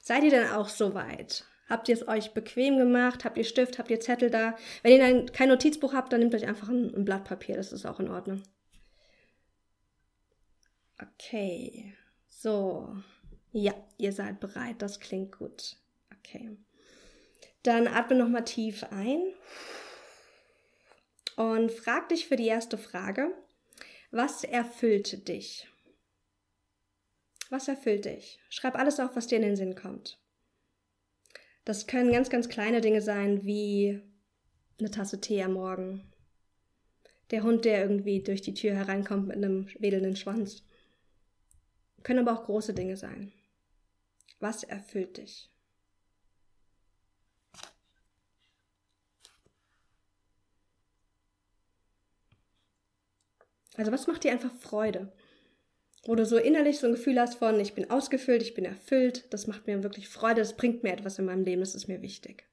Seid 0.07 0.24
ihr 0.24 0.29
denn 0.29 0.51
auch 0.51 0.69
soweit? 0.69 1.45
Habt 1.67 1.89
ihr 1.89 1.95
es 1.95 2.07
euch 2.07 2.35
bequem 2.35 2.77
gemacht? 2.77 3.25
Habt 3.25 3.39
ihr 3.39 3.43
Stift? 3.43 3.79
Habt 3.79 3.89
ihr 3.89 4.00
Zettel 4.00 4.29
da? 4.29 4.55
Wenn 4.83 4.91
ihr 4.91 5.00
dann 5.00 5.31
kein 5.31 5.50
Notizbuch 5.50 5.93
habt, 5.93 6.13
dann 6.13 6.19
nehmt 6.19 6.35
euch 6.35 6.45
einfach 6.45 6.69
ein, 6.69 6.93
ein 6.93 7.05
Blatt 7.05 7.24
Papier. 7.24 7.55
Das 7.55 7.74
ist 7.74 7.88
auch 7.88 8.00
in 8.00 8.12
Ordnung. 8.12 8.43
Okay. 11.01 11.95
So. 12.27 12.95
Ja, 13.51 13.74
ihr 13.97 14.13
seid 14.13 14.39
bereit. 14.39 14.75
Das 14.77 15.00
klingt 15.00 15.39
gut. 15.39 15.75
Okay. 16.19 16.55
Dann 17.63 17.88
atme 17.88 18.15
nochmal 18.15 18.45
tief 18.45 18.83
ein. 18.91 19.24
Und 21.35 21.72
frag 21.72 22.09
dich 22.09 22.27
für 22.27 22.35
die 22.35 22.46
erste 22.46 22.77
Frage, 22.77 23.33
was 24.11 24.44
erfüllt 24.44 25.27
dich? 25.27 25.68
Was 27.55 27.70
erfüllt 27.70 28.03
dich? 28.03 28.37
Schreib 28.50 28.75
alles 28.75 29.00
auf, 29.00 29.15
was 29.15 29.27
dir 29.27 29.37
in 29.37 29.44
den 29.44 29.55
Sinn 29.55 29.75
kommt. 29.75 30.20
Das 31.63 31.87
können 31.87 32.11
ganz, 32.11 32.29
ganz 32.29 32.50
kleine 32.50 32.81
Dinge 32.81 33.01
sein, 33.01 33.46
wie 33.46 34.01
eine 34.77 34.91
Tasse 34.91 35.22
Tee 35.22 35.41
am 35.41 35.53
Morgen. 35.53 36.11
Der 37.31 37.44
Hund, 37.44 37.63
der 37.63 37.81
irgendwie 37.81 38.22
durch 38.22 38.41
die 38.41 38.53
Tür 38.53 38.75
hereinkommt 38.75 39.27
mit 39.27 39.37
einem 39.37 39.70
wedelnden 39.79 40.18
Schwanz. 40.18 40.65
Können 42.03 42.27
aber 42.27 42.37
auch 42.37 42.44
große 42.44 42.74
Dinge 42.74 42.98
sein. 42.98 43.31
Was 44.41 44.63
erfüllt 44.65 45.15
dich? 45.15 45.50
Also 53.77 53.94
was 53.94 54.07
macht 54.07 54.25
dir 54.25 54.33
einfach 54.33 54.51
Freude? 54.51 55.13
Wo 56.05 56.13
du 56.15 56.25
so 56.25 56.37
innerlich 56.37 56.79
so 56.79 56.87
ein 56.87 56.94
Gefühl 56.94 57.20
hast 57.20 57.35
von, 57.35 57.59
ich 57.59 57.74
bin 57.74 57.89
ausgefüllt, 57.89 58.44
ich 58.44 58.53
bin 58.53 58.63
erfüllt, 58.65 59.25
das 59.33 59.48
macht 59.48 59.65
mir 59.65 59.81
wirklich 59.83 60.07
Freude, 60.07 60.41
das 60.41 60.55
bringt 60.55 60.83
mir 60.83 60.94
etwas 60.94 61.18
in 61.18 61.25
meinem 61.25 61.44
Leben, 61.44 61.61
das 61.61 61.74
ist 61.74 61.87
mir 61.87 62.01
wichtig. 62.03 62.48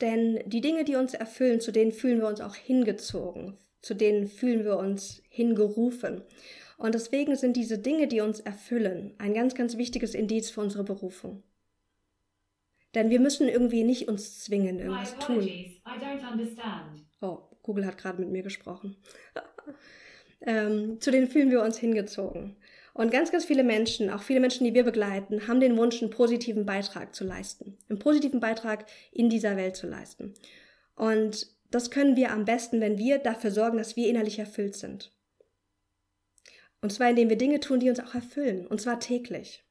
Denn 0.00 0.42
die 0.46 0.60
Dinge, 0.60 0.84
die 0.84 0.96
uns 0.96 1.14
erfüllen, 1.14 1.60
zu 1.60 1.70
denen 1.72 1.92
fühlen 1.92 2.20
wir 2.20 2.28
uns 2.28 2.40
auch 2.40 2.54
hingezogen, 2.54 3.58
zu 3.86 3.94
denen 3.94 4.26
fühlen 4.26 4.64
wir 4.64 4.78
uns 4.78 5.22
hingerufen. 5.28 6.22
Und 6.76 6.96
deswegen 6.96 7.36
sind 7.36 7.56
diese 7.56 7.78
Dinge, 7.78 8.08
die 8.08 8.20
uns 8.20 8.40
erfüllen, 8.40 9.14
ein 9.18 9.32
ganz, 9.32 9.54
ganz 9.54 9.76
wichtiges 9.76 10.14
Indiz 10.14 10.50
für 10.50 10.60
unsere 10.60 10.82
Berufung. 10.82 11.44
Denn 12.96 13.10
wir 13.10 13.20
müssen 13.20 13.46
irgendwie 13.46 13.84
nicht 13.84 14.08
uns 14.08 14.40
zwingen, 14.40 14.80
irgendwas 14.80 15.16
tun. 15.18 15.48
Oh, 17.20 17.38
Google 17.62 17.86
hat 17.86 17.96
gerade 17.96 18.20
mit 18.20 18.30
mir 18.30 18.42
gesprochen. 18.42 18.96
ähm, 20.40 21.00
zu 21.00 21.12
denen 21.12 21.28
fühlen 21.28 21.52
wir 21.52 21.62
uns 21.62 21.78
hingezogen. 21.78 22.56
Und 22.92 23.12
ganz, 23.12 23.30
ganz 23.30 23.44
viele 23.44 23.62
Menschen, 23.62 24.10
auch 24.10 24.22
viele 24.22 24.40
Menschen, 24.40 24.64
die 24.64 24.74
wir 24.74 24.84
begleiten, 24.84 25.46
haben 25.46 25.60
den 25.60 25.76
Wunsch, 25.76 26.02
einen 26.02 26.10
positiven 26.10 26.66
Beitrag 26.66 27.14
zu 27.14 27.24
leisten. 27.24 27.78
Einen 27.88 28.00
positiven 28.00 28.40
Beitrag 28.40 28.86
in 29.12 29.30
dieser 29.30 29.56
Welt 29.56 29.76
zu 29.76 29.86
leisten. 29.86 30.34
Und 30.96 31.55
das 31.70 31.90
können 31.90 32.16
wir 32.16 32.30
am 32.30 32.44
besten, 32.44 32.80
wenn 32.80 32.98
wir 32.98 33.18
dafür 33.18 33.50
sorgen, 33.50 33.78
dass 33.78 33.96
wir 33.96 34.08
innerlich 34.08 34.38
erfüllt 34.38 34.76
sind. 34.76 35.12
Und 36.80 36.92
zwar 36.92 37.10
indem 37.10 37.28
wir 37.28 37.38
Dinge 37.38 37.60
tun, 37.60 37.80
die 37.80 37.90
uns 37.90 38.00
auch 38.00 38.14
erfüllen. 38.14 38.66
Und 38.66 38.80
zwar 38.80 39.00
täglich. 39.00 39.64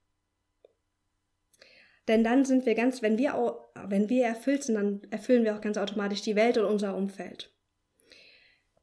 Denn 2.08 2.24
dann 2.24 2.46
sind 2.46 2.66
wir 2.66 2.76
ganz, 2.76 3.02
wenn 3.02 3.18
wir, 3.18 3.36
auch, 3.36 3.70
wenn 3.88 4.10
wir 4.10 4.26
erfüllt 4.26 4.64
sind, 4.64 4.76
dann 4.76 5.02
erfüllen 5.10 5.44
wir 5.44 5.56
auch 5.56 5.62
ganz 5.62 5.78
automatisch 5.78 6.22
die 6.22 6.36
Welt 6.36 6.58
und 6.58 6.66
unser 6.66 6.96
Umfeld. 6.96 7.52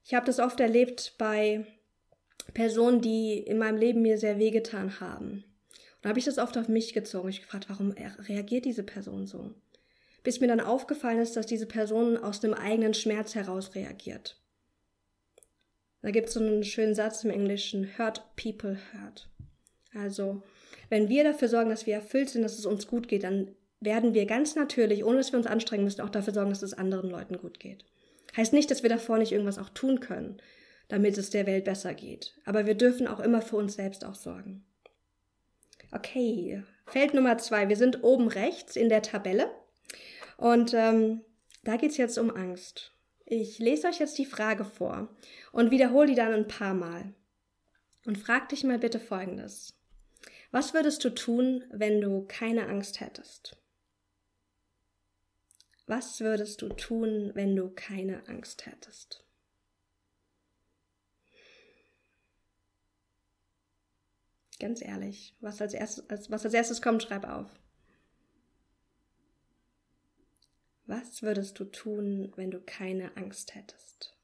Ich 0.04 0.14
habe 0.14 0.26
das 0.26 0.40
oft 0.40 0.58
erlebt 0.58 1.14
bei 1.18 1.64
Personen, 2.54 3.00
die 3.00 3.38
in 3.38 3.58
meinem 3.58 3.78
Leben 3.78 4.02
mir 4.02 4.18
sehr 4.18 4.38
wehgetan 4.38 5.00
haben. 5.00 5.44
Und 6.02 6.08
habe 6.08 6.18
ich 6.18 6.24
das 6.24 6.38
oft 6.38 6.58
auf 6.58 6.68
mich 6.68 6.92
gezogen. 6.92 7.28
Ich 7.28 7.42
gefragt, 7.42 7.66
warum 7.68 7.92
reagiert 7.92 8.64
diese 8.64 8.82
Person 8.82 9.26
so? 9.26 9.54
Bis 10.22 10.40
mir 10.40 10.48
dann 10.48 10.60
aufgefallen 10.60 11.18
ist, 11.18 11.36
dass 11.36 11.46
diese 11.46 11.66
Person 11.66 12.16
aus 12.16 12.44
einem 12.44 12.54
eigenen 12.54 12.94
Schmerz 12.94 13.34
heraus 13.34 13.74
reagiert. 13.74 14.40
Da 16.02 16.10
gibt 16.10 16.28
es 16.28 16.34
so 16.34 16.40
einen 16.40 16.64
schönen 16.64 16.94
Satz 16.94 17.24
im 17.24 17.30
Englischen, 17.30 17.96
hurt 17.96 18.22
people 18.36 18.78
hurt. 18.92 19.28
Also, 19.94 20.42
wenn 20.88 21.08
wir 21.08 21.24
dafür 21.24 21.48
sorgen, 21.48 21.70
dass 21.70 21.86
wir 21.86 21.94
erfüllt 21.94 22.30
sind, 22.30 22.42
dass 22.42 22.58
es 22.58 22.66
uns 22.66 22.86
gut 22.86 23.08
geht, 23.08 23.24
dann 23.24 23.54
werden 23.80 24.14
wir 24.14 24.26
ganz 24.26 24.54
natürlich, 24.54 25.04
ohne 25.04 25.18
dass 25.18 25.32
wir 25.32 25.38
uns 25.38 25.46
anstrengen 25.46 25.84
müssen, 25.84 26.00
auch 26.00 26.10
dafür 26.10 26.34
sorgen, 26.34 26.50
dass 26.50 26.62
es 26.62 26.74
anderen 26.74 27.10
Leuten 27.10 27.38
gut 27.38 27.58
geht. 27.60 27.84
Heißt 28.36 28.52
nicht, 28.52 28.70
dass 28.70 28.82
wir 28.82 28.90
davor 28.90 29.18
nicht 29.18 29.32
irgendwas 29.32 29.58
auch 29.58 29.68
tun 29.70 30.00
können, 30.00 30.40
damit 30.88 31.18
es 31.18 31.30
der 31.30 31.46
Welt 31.46 31.64
besser 31.64 31.94
geht. 31.94 32.38
Aber 32.44 32.66
wir 32.66 32.74
dürfen 32.74 33.06
auch 33.06 33.20
immer 33.20 33.42
für 33.42 33.56
uns 33.56 33.74
selbst 33.74 34.04
auch 34.04 34.14
sorgen. 34.14 34.64
Okay, 35.90 36.62
Feld 36.86 37.14
Nummer 37.14 37.38
zwei. 37.38 37.68
Wir 37.68 37.76
sind 37.76 38.02
oben 38.02 38.28
rechts 38.28 38.76
in 38.76 38.88
der 38.88 39.02
Tabelle. 39.02 39.50
Und 40.36 40.74
ähm, 40.74 41.22
da 41.64 41.76
geht 41.76 41.92
es 41.92 41.96
jetzt 41.96 42.18
um 42.18 42.30
Angst. 42.30 42.92
Ich 43.24 43.58
lese 43.58 43.88
euch 43.88 43.98
jetzt 43.98 44.18
die 44.18 44.26
Frage 44.26 44.64
vor 44.64 45.08
und 45.52 45.70
wiederhole 45.70 46.08
die 46.08 46.14
dann 46.14 46.32
ein 46.32 46.48
paar 46.48 46.74
Mal. 46.74 47.14
Und 48.04 48.18
frag 48.18 48.48
dich 48.48 48.64
mal 48.64 48.78
bitte 48.78 48.98
Folgendes. 48.98 49.74
Was 50.50 50.74
würdest 50.74 51.04
du 51.04 51.10
tun, 51.10 51.64
wenn 51.70 52.00
du 52.00 52.26
keine 52.26 52.68
Angst 52.68 53.00
hättest? 53.00 53.56
Was 55.86 56.20
würdest 56.20 56.62
du 56.62 56.68
tun, 56.70 57.30
wenn 57.34 57.56
du 57.56 57.70
keine 57.70 58.28
Angst 58.28 58.66
hättest? 58.66 59.24
Ganz 64.58 64.80
ehrlich, 64.80 65.34
was 65.40 65.60
als 65.60 65.74
erstes, 65.74 66.30
was 66.30 66.44
als 66.44 66.54
erstes 66.54 66.82
kommt, 66.82 67.02
schreib 67.02 67.28
auf. 67.28 67.61
Was 70.86 71.22
würdest 71.22 71.58
du 71.58 71.64
tun, 71.64 72.32
wenn 72.36 72.52
du 72.52 72.60
keine 72.60 73.16
Angst 73.16 73.56
hättest? 73.56 74.16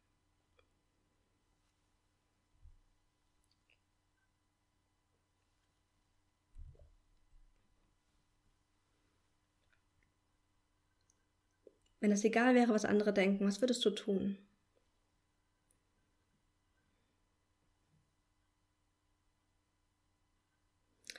Wenn 12.01 12.11
es 12.11 12.25
egal 12.25 12.57
wäre, 12.57 12.75
was 12.75 12.85
andere 12.85 13.13
denken, 13.13 13.47
was 13.47 13.61
würdest 13.61 13.85
du 13.85 13.91
tun? 13.91 14.37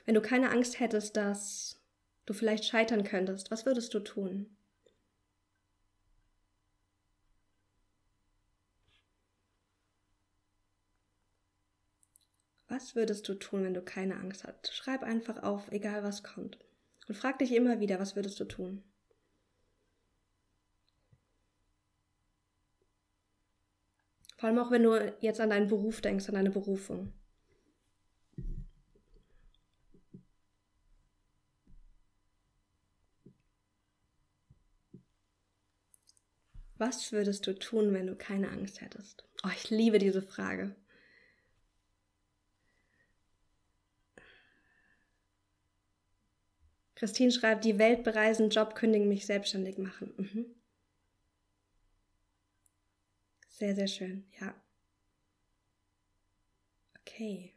Wenn 0.04 0.14
du 0.14 0.20
keine 0.20 0.50
Angst 0.50 0.78
hättest, 0.78 1.16
dass 1.16 1.80
du 2.26 2.34
vielleicht 2.34 2.66
scheitern 2.66 3.02
könntest, 3.04 3.50
was 3.50 3.64
würdest 3.64 3.94
du 3.94 4.00
tun? 4.00 4.54
Was 12.80 12.96
würdest 12.96 13.28
du 13.28 13.34
tun, 13.34 13.62
wenn 13.62 13.74
du 13.74 13.82
keine 13.82 14.16
Angst 14.16 14.44
hast? 14.44 14.74
Schreib 14.74 15.02
einfach 15.02 15.42
auf, 15.42 15.70
egal 15.70 16.02
was 16.02 16.22
kommt. 16.22 16.58
Und 17.08 17.14
frag 17.14 17.38
dich 17.38 17.52
immer 17.52 17.78
wieder, 17.78 18.00
was 18.00 18.16
würdest 18.16 18.40
du 18.40 18.46
tun? 18.46 18.82
Vor 24.38 24.48
allem 24.48 24.58
auch, 24.58 24.70
wenn 24.70 24.82
du 24.82 25.14
jetzt 25.20 25.40
an 25.40 25.50
deinen 25.50 25.68
Beruf 25.68 26.00
denkst, 26.00 26.26
an 26.30 26.36
deine 26.36 26.50
Berufung. 26.50 27.12
Was 36.78 37.12
würdest 37.12 37.46
du 37.46 37.52
tun, 37.58 37.92
wenn 37.92 38.06
du 38.06 38.16
keine 38.16 38.48
Angst 38.48 38.80
hättest? 38.80 39.24
Oh, 39.44 39.50
ich 39.54 39.68
liebe 39.68 39.98
diese 39.98 40.22
Frage. 40.22 40.74
Christine 47.00 47.32
schreibt, 47.32 47.64
die 47.64 47.78
Welt 47.78 48.04
bereisen, 48.04 48.50
Job 48.50 48.74
kündigen, 48.74 49.08
mich 49.08 49.24
selbstständig 49.24 49.78
machen. 49.78 50.12
Mhm. 50.18 50.46
Sehr, 53.48 53.74
sehr 53.74 53.86
schön, 53.86 54.26
ja. 54.38 54.54
Okay. 57.00 57.54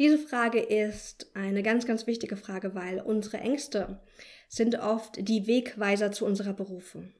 Diese 0.00 0.18
Frage 0.18 0.58
ist 0.58 1.30
eine 1.34 1.62
ganz, 1.62 1.86
ganz 1.86 2.08
wichtige 2.08 2.36
Frage, 2.36 2.74
weil 2.74 3.00
unsere 3.00 3.38
Ängste 3.38 4.02
sind 4.48 4.74
oft 4.80 5.28
die 5.28 5.46
Wegweiser 5.46 6.10
zu 6.10 6.26
unserer 6.26 6.52
Berufung. 6.52 7.14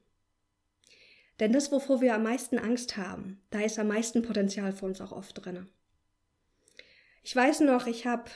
Denn 1.39 1.53
das, 1.53 1.71
wovor 1.71 2.01
wir 2.01 2.17
am 2.17 2.25
meisten 2.25 2.59
Angst 2.59 2.97
haben, 2.97 3.41
da 3.51 3.61
ist 3.61 3.79
am 3.79 3.87
meisten 3.87 4.23
Potenzial 4.23 4.73
für 4.73 4.87
uns 4.87 5.01
auch 5.01 5.13
oft 5.13 5.45
drin. 5.45 5.69
Ich 7.23 7.37
weiß 7.37 7.61
noch, 7.61 7.87
ich 7.87 8.07
habe 8.07 8.29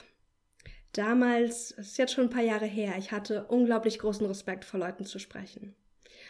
damals, 0.99 1.73
es 1.73 1.89
ist 1.89 1.99
jetzt 1.99 2.13
schon 2.13 2.25
ein 2.25 2.31
paar 2.31 2.43
Jahre 2.43 2.67
her, 2.67 2.95
ich 2.99 3.13
hatte 3.13 3.45
unglaublich 3.45 3.99
großen 3.99 4.27
Respekt 4.27 4.65
vor 4.65 4.81
Leuten 4.81 5.05
zu 5.05 5.19
sprechen. 5.19 5.75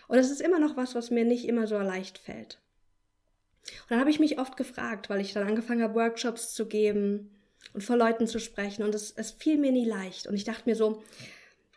Und 0.09 0.19
es 0.19 0.31
ist 0.31 0.41
immer 0.41 0.59
noch 0.59 0.77
was, 0.77 0.95
was 0.95 1.11
mir 1.11 1.25
nicht 1.25 1.47
immer 1.47 1.67
so 1.67 1.79
leicht 1.79 2.19
fällt. 2.19 2.59
Und 3.83 3.91
dann 3.91 4.01
habe 4.01 4.11
ich 4.11 4.21
mich 4.21 4.39
oft 4.39 4.57
gefragt, 4.57 5.09
weil 5.09 5.21
ich 5.21 5.33
dann 5.33 5.47
angefangen 5.47 5.83
habe, 5.83 5.95
Workshops 5.95 6.55
zu 6.55 6.67
geben 6.67 7.31
und 7.73 7.83
vor 7.83 7.97
Leuten 7.97 8.27
zu 8.27 8.39
sprechen. 8.39 8.83
Und 8.83 8.95
es, 8.95 9.13
es 9.13 9.31
fiel 9.31 9.57
mir 9.57 9.73
nie 9.73 9.87
leicht. 9.87 10.27
Und 10.27 10.35
ich 10.35 10.45
dachte 10.45 10.69
mir 10.69 10.77
so, 10.77 11.03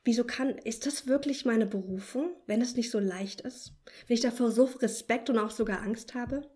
wieso 0.04 0.26
kann, 0.26 0.50
ist 0.50 0.86
das 0.86 1.08
wirklich 1.08 1.46
meine 1.46 1.66
Berufung, 1.66 2.32
wenn 2.46 2.62
es 2.62 2.76
nicht 2.76 2.92
so 2.92 3.00
leicht 3.00 3.42
ist? 3.42 3.74
Wenn 4.08 4.16
ich 4.16 4.22
davor 4.22 4.52
so 4.52 4.66
Respekt 4.66 5.30
und 5.30 5.38
auch 5.38 5.52
sogar 5.52 5.82
Angst 5.82 6.14
habe? 6.14 6.50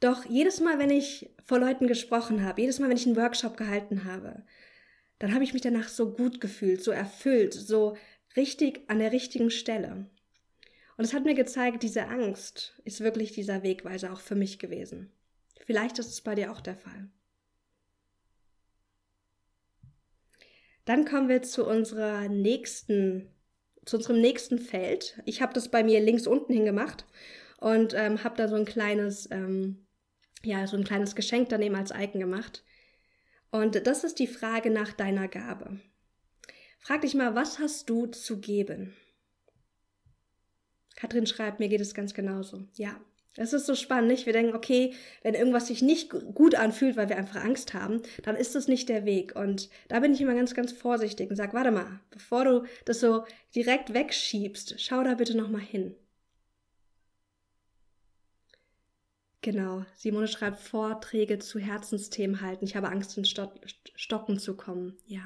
Doch 0.00 0.24
jedes 0.24 0.60
Mal, 0.60 0.78
wenn 0.78 0.90
ich 0.90 1.30
vor 1.44 1.58
Leuten 1.58 1.86
gesprochen 1.86 2.44
habe, 2.44 2.60
jedes 2.60 2.78
Mal, 2.78 2.88
wenn 2.88 2.96
ich 2.96 3.06
einen 3.06 3.16
Workshop 3.16 3.56
gehalten 3.56 4.04
habe, 4.04 4.42
dann 5.18 5.34
habe 5.34 5.44
ich 5.44 5.52
mich 5.52 5.62
danach 5.62 5.88
so 5.88 6.12
gut 6.12 6.40
gefühlt, 6.40 6.82
so 6.82 6.90
erfüllt, 6.90 7.54
so 7.54 7.96
richtig 8.36 8.88
an 8.88 8.98
der 8.98 9.12
richtigen 9.12 9.50
Stelle. 9.50 10.10
Und 10.96 11.04
es 11.04 11.12
hat 11.12 11.24
mir 11.24 11.34
gezeigt, 11.34 11.82
diese 11.82 12.08
Angst 12.08 12.80
ist 12.84 13.00
wirklich 13.00 13.32
dieser 13.32 13.62
Wegweiser 13.62 14.12
auch 14.12 14.20
für 14.20 14.34
mich 14.34 14.58
gewesen. 14.58 15.12
Vielleicht 15.64 15.98
ist 15.98 16.08
es 16.08 16.20
bei 16.20 16.34
dir 16.34 16.52
auch 16.52 16.60
der 16.60 16.76
Fall. 16.76 17.10
Dann 20.84 21.04
kommen 21.04 21.28
wir 21.28 21.42
zu 21.42 21.66
unserer 21.66 22.28
nächsten, 22.28 23.28
zu 23.84 23.96
unserem 23.96 24.20
nächsten 24.20 24.58
Feld. 24.58 25.20
Ich 25.26 25.42
habe 25.42 25.52
das 25.52 25.68
bei 25.68 25.82
mir 25.82 26.00
links 26.00 26.26
unten 26.26 26.52
hingemacht 26.52 27.04
und 27.58 27.92
ähm, 27.94 28.22
habe 28.22 28.36
da 28.36 28.48
so 28.48 28.54
ein 28.54 28.64
kleines, 28.64 29.28
ähm, 29.32 29.86
ja, 30.44 30.66
so 30.66 30.76
ein 30.76 30.84
kleines 30.84 31.16
Geschenk 31.16 31.48
daneben 31.48 31.74
als 31.74 31.90
Icon 31.90 32.20
gemacht. 32.20 32.64
Und 33.50 33.86
das 33.86 34.04
ist 34.04 34.18
die 34.18 34.26
Frage 34.26 34.70
nach 34.70 34.92
deiner 34.92 35.28
Gabe. 35.28 35.80
Frag 36.78 37.00
dich 37.00 37.14
mal, 37.14 37.34
was 37.34 37.58
hast 37.58 37.88
du 37.88 38.06
zu 38.06 38.40
geben? 38.40 38.94
Katrin 40.94 41.26
schreibt, 41.26 41.60
mir 41.60 41.68
geht 41.68 41.80
es 41.80 41.94
ganz 41.94 42.14
genauso. 42.14 42.68
Ja, 42.74 43.00
das 43.36 43.52
ist 43.52 43.66
so 43.66 43.74
spannend, 43.74 44.08
nicht? 44.08 44.24
Wir 44.24 44.32
denken, 44.32 44.56
okay, 44.56 44.94
wenn 45.22 45.34
irgendwas 45.34 45.66
sich 45.66 45.82
nicht 45.82 46.10
gut 46.10 46.54
anfühlt, 46.54 46.96
weil 46.96 47.10
wir 47.10 47.18
einfach 47.18 47.44
Angst 47.44 47.74
haben, 47.74 48.02
dann 48.22 48.34
ist 48.34 48.54
das 48.54 48.66
nicht 48.66 48.88
der 48.88 49.04
Weg. 49.04 49.36
Und 49.36 49.68
da 49.88 50.00
bin 50.00 50.14
ich 50.14 50.20
immer 50.20 50.34
ganz, 50.34 50.54
ganz 50.54 50.72
vorsichtig 50.72 51.28
und 51.28 51.36
sage, 51.36 51.52
warte 51.52 51.70
mal, 51.70 52.00
bevor 52.10 52.44
du 52.44 52.64
das 52.86 53.00
so 53.00 53.24
direkt 53.54 53.92
wegschiebst, 53.92 54.80
schau 54.80 55.02
da 55.02 55.14
bitte 55.14 55.36
nochmal 55.36 55.60
hin. 55.60 55.94
Genau, 59.46 59.84
Simone 59.94 60.26
schreibt 60.26 60.58
Vorträge 60.58 61.38
zu 61.38 61.60
Herzensthemen 61.60 62.40
halten. 62.40 62.64
Ich 62.64 62.74
habe 62.74 62.88
Angst, 62.88 63.16
in 63.16 63.24
Stocken 63.24 64.40
zu 64.40 64.56
kommen. 64.56 64.98
Ja. 65.06 65.20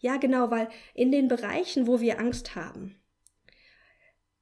Ja, 0.00 0.16
genau, 0.16 0.50
weil 0.50 0.70
in 0.94 1.12
den 1.12 1.28
Bereichen, 1.28 1.86
wo 1.86 2.00
wir 2.00 2.18
Angst 2.18 2.56
haben, 2.56 2.96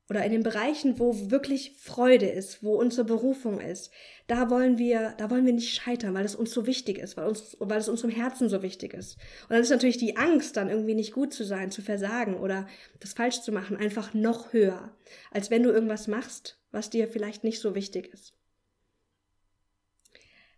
oder 0.08 0.24
in 0.24 0.30
den 0.30 0.44
Bereichen, 0.44 1.00
wo 1.00 1.28
wirklich 1.28 1.74
Freude 1.76 2.26
ist, 2.26 2.62
wo 2.62 2.76
unsere 2.76 3.04
Berufung 3.04 3.58
ist, 3.58 3.90
da 4.28 4.48
wollen 4.48 4.78
wir, 4.78 5.14
da 5.18 5.28
wollen 5.28 5.44
wir 5.44 5.54
nicht 5.54 5.74
scheitern, 5.74 6.14
weil 6.14 6.24
es 6.24 6.36
uns 6.36 6.52
so 6.52 6.68
wichtig 6.68 6.98
ist, 6.98 7.16
weil 7.16 7.26
uns, 7.26 7.56
weil 7.58 7.80
es 7.80 7.88
unserem 7.88 8.12
Herzen 8.12 8.48
so 8.48 8.62
wichtig 8.62 8.94
ist. 8.94 9.16
Und 9.42 9.50
dann 9.50 9.60
ist 9.60 9.70
natürlich 9.70 9.98
die 9.98 10.16
Angst, 10.16 10.56
dann 10.56 10.70
irgendwie 10.70 10.94
nicht 10.94 11.14
gut 11.14 11.32
zu 11.32 11.42
sein, 11.42 11.72
zu 11.72 11.82
versagen 11.82 12.36
oder 12.36 12.68
das 13.00 13.14
falsch 13.14 13.40
zu 13.40 13.50
machen, 13.50 13.76
einfach 13.76 14.14
noch 14.14 14.52
höher, 14.52 14.96
als 15.32 15.50
wenn 15.50 15.64
du 15.64 15.70
irgendwas 15.70 16.06
machst, 16.06 16.60
was 16.70 16.90
dir 16.90 17.08
vielleicht 17.08 17.42
nicht 17.42 17.58
so 17.58 17.74
wichtig 17.74 18.06
ist. 18.12 18.34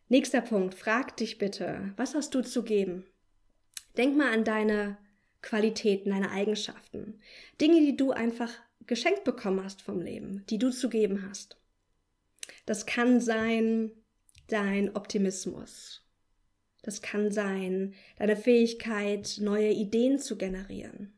Nächster 0.08 0.40
Punkt. 0.40 0.74
Frag 0.76 1.16
dich 1.16 1.36
bitte, 1.36 1.92
was 1.96 2.14
hast 2.14 2.32
du 2.34 2.40
zu 2.40 2.62
geben? 2.62 3.04
Denk 3.96 4.16
mal 4.16 4.32
an 4.32 4.44
deine 4.44 4.98
Qualitäten, 5.42 6.10
deine 6.10 6.30
Eigenschaften. 6.30 7.20
Dinge, 7.60 7.80
die 7.80 7.96
du 7.96 8.12
einfach 8.12 8.52
geschenkt 8.86 9.24
bekommen 9.24 9.64
hast 9.64 9.82
vom 9.82 10.00
Leben, 10.00 10.44
die 10.48 10.58
du 10.58 10.70
zu 10.70 10.88
geben 10.88 11.28
hast. 11.28 11.56
Das 12.66 12.86
kann 12.86 13.20
sein 13.20 13.90
dein 14.46 14.94
Optimismus. 14.94 16.04
Das 16.82 17.02
kann 17.02 17.32
sein 17.32 17.94
deine 18.16 18.36
Fähigkeit, 18.36 19.38
neue 19.40 19.72
Ideen 19.72 20.20
zu 20.20 20.38
generieren. 20.38 21.12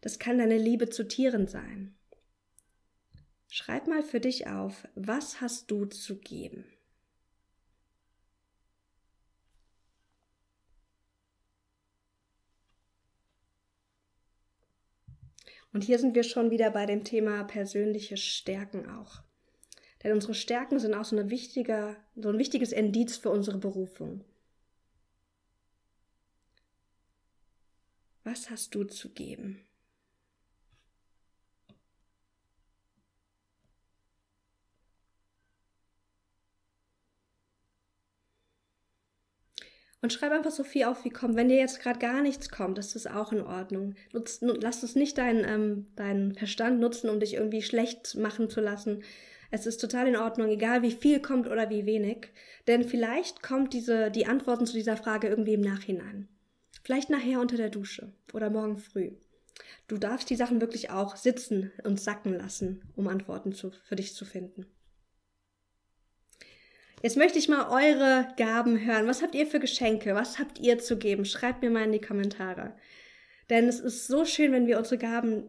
Das 0.00 0.18
kann 0.18 0.38
deine 0.38 0.56
Liebe 0.56 0.88
zu 0.88 1.06
Tieren 1.06 1.48
sein. 1.48 1.94
Schreib 3.50 3.86
mal 3.88 4.02
für 4.02 4.20
dich 4.20 4.46
auf, 4.46 4.88
was 4.94 5.42
hast 5.42 5.70
du 5.70 5.84
zu 5.84 6.16
geben? 6.16 6.64
Und 15.78 15.84
hier 15.84 16.00
sind 16.00 16.16
wir 16.16 16.24
schon 16.24 16.50
wieder 16.50 16.72
bei 16.72 16.86
dem 16.86 17.04
Thema 17.04 17.44
persönliche 17.44 18.16
Stärken 18.16 18.90
auch. 18.90 19.22
Denn 20.02 20.12
unsere 20.12 20.34
Stärken 20.34 20.80
sind 20.80 20.92
auch 20.92 21.04
so, 21.04 21.16
eine 21.16 21.30
wichtige, 21.30 21.96
so 22.16 22.30
ein 22.30 22.38
wichtiges 22.38 22.72
Indiz 22.72 23.16
für 23.16 23.30
unsere 23.30 23.58
Berufung. 23.58 24.24
Was 28.24 28.50
hast 28.50 28.74
du 28.74 28.82
zu 28.82 29.10
geben? 29.10 29.60
Und 40.00 40.12
schreib 40.12 40.30
einfach 40.30 40.52
so 40.52 40.62
viel 40.62 40.84
auf, 40.84 41.04
wie 41.04 41.10
kommt. 41.10 41.34
Wenn 41.34 41.48
dir 41.48 41.56
jetzt 41.56 41.80
gerade 41.80 41.98
gar 41.98 42.22
nichts 42.22 42.50
kommt, 42.50 42.78
ist 42.78 42.94
das 42.94 43.08
auch 43.08 43.32
in 43.32 43.40
Ordnung. 43.40 43.94
Nutz, 44.12 44.38
lass 44.40 44.82
es 44.84 44.94
nicht 44.94 45.18
deinen 45.18 45.44
ähm, 45.44 45.86
dein 45.96 46.34
Verstand 46.34 46.78
nutzen, 46.78 47.10
um 47.10 47.18
dich 47.18 47.34
irgendwie 47.34 47.62
schlecht 47.62 48.16
machen 48.16 48.48
zu 48.48 48.60
lassen. 48.60 49.02
Es 49.50 49.66
ist 49.66 49.78
total 49.78 50.06
in 50.06 50.16
Ordnung, 50.16 50.48
egal 50.50 50.82
wie 50.82 50.92
viel 50.92 51.20
kommt 51.20 51.48
oder 51.48 51.70
wie 51.70 51.86
wenig. 51.86 52.28
Denn 52.68 52.84
vielleicht 52.84 53.42
kommt 53.42 53.72
diese, 53.72 54.10
die 54.10 54.26
Antworten 54.26 54.66
zu 54.66 54.74
dieser 54.74 54.96
Frage 54.96 55.28
irgendwie 55.28 55.54
im 55.54 55.62
Nachhinein. 55.62 56.28
Vielleicht 56.84 57.10
nachher 57.10 57.40
unter 57.40 57.56
der 57.56 57.70
Dusche 57.70 58.12
oder 58.32 58.50
morgen 58.50 58.76
früh. 58.76 59.12
Du 59.88 59.96
darfst 59.96 60.30
die 60.30 60.36
Sachen 60.36 60.60
wirklich 60.60 60.90
auch 60.90 61.16
sitzen 61.16 61.72
und 61.82 62.00
sacken 62.00 62.34
lassen, 62.34 62.82
um 62.94 63.08
Antworten 63.08 63.52
zu, 63.52 63.70
für 63.70 63.96
dich 63.96 64.14
zu 64.14 64.24
finden. 64.24 64.66
Jetzt 67.02 67.16
möchte 67.16 67.38
ich 67.38 67.48
mal 67.48 67.68
eure 67.68 68.28
Gaben 68.36 68.84
hören. 68.84 69.06
Was 69.06 69.22
habt 69.22 69.34
ihr 69.34 69.46
für 69.46 69.60
Geschenke? 69.60 70.14
Was 70.14 70.38
habt 70.38 70.58
ihr 70.58 70.78
zu 70.78 70.98
geben? 70.98 71.24
Schreibt 71.24 71.62
mir 71.62 71.70
mal 71.70 71.84
in 71.84 71.92
die 71.92 72.00
Kommentare. 72.00 72.74
Denn 73.50 73.68
es 73.68 73.78
ist 73.78 74.08
so 74.08 74.24
schön, 74.24 74.52
wenn 74.52 74.66
wir 74.66 74.78
unsere 74.78 74.98
Gaben 74.98 75.44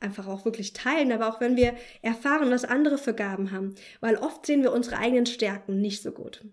einfach 0.00 0.26
auch 0.26 0.44
wirklich 0.44 0.72
teilen, 0.72 1.12
aber 1.12 1.28
auch 1.28 1.40
wenn 1.40 1.56
wir 1.56 1.74
erfahren, 2.02 2.50
was 2.50 2.64
andere 2.64 2.98
für 2.98 3.14
Gaben 3.14 3.52
haben. 3.52 3.74
Weil 4.00 4.16
oft 4.16 4.46
sehen 4.46 4.62
wir 4.62 4.72
unsere 4.72 4.98
eigenen 4.98 5.26
Stärken 5.26 5.80
nicht 5.80 6.02
so 6.02 6.12
gut. 6.12 6.44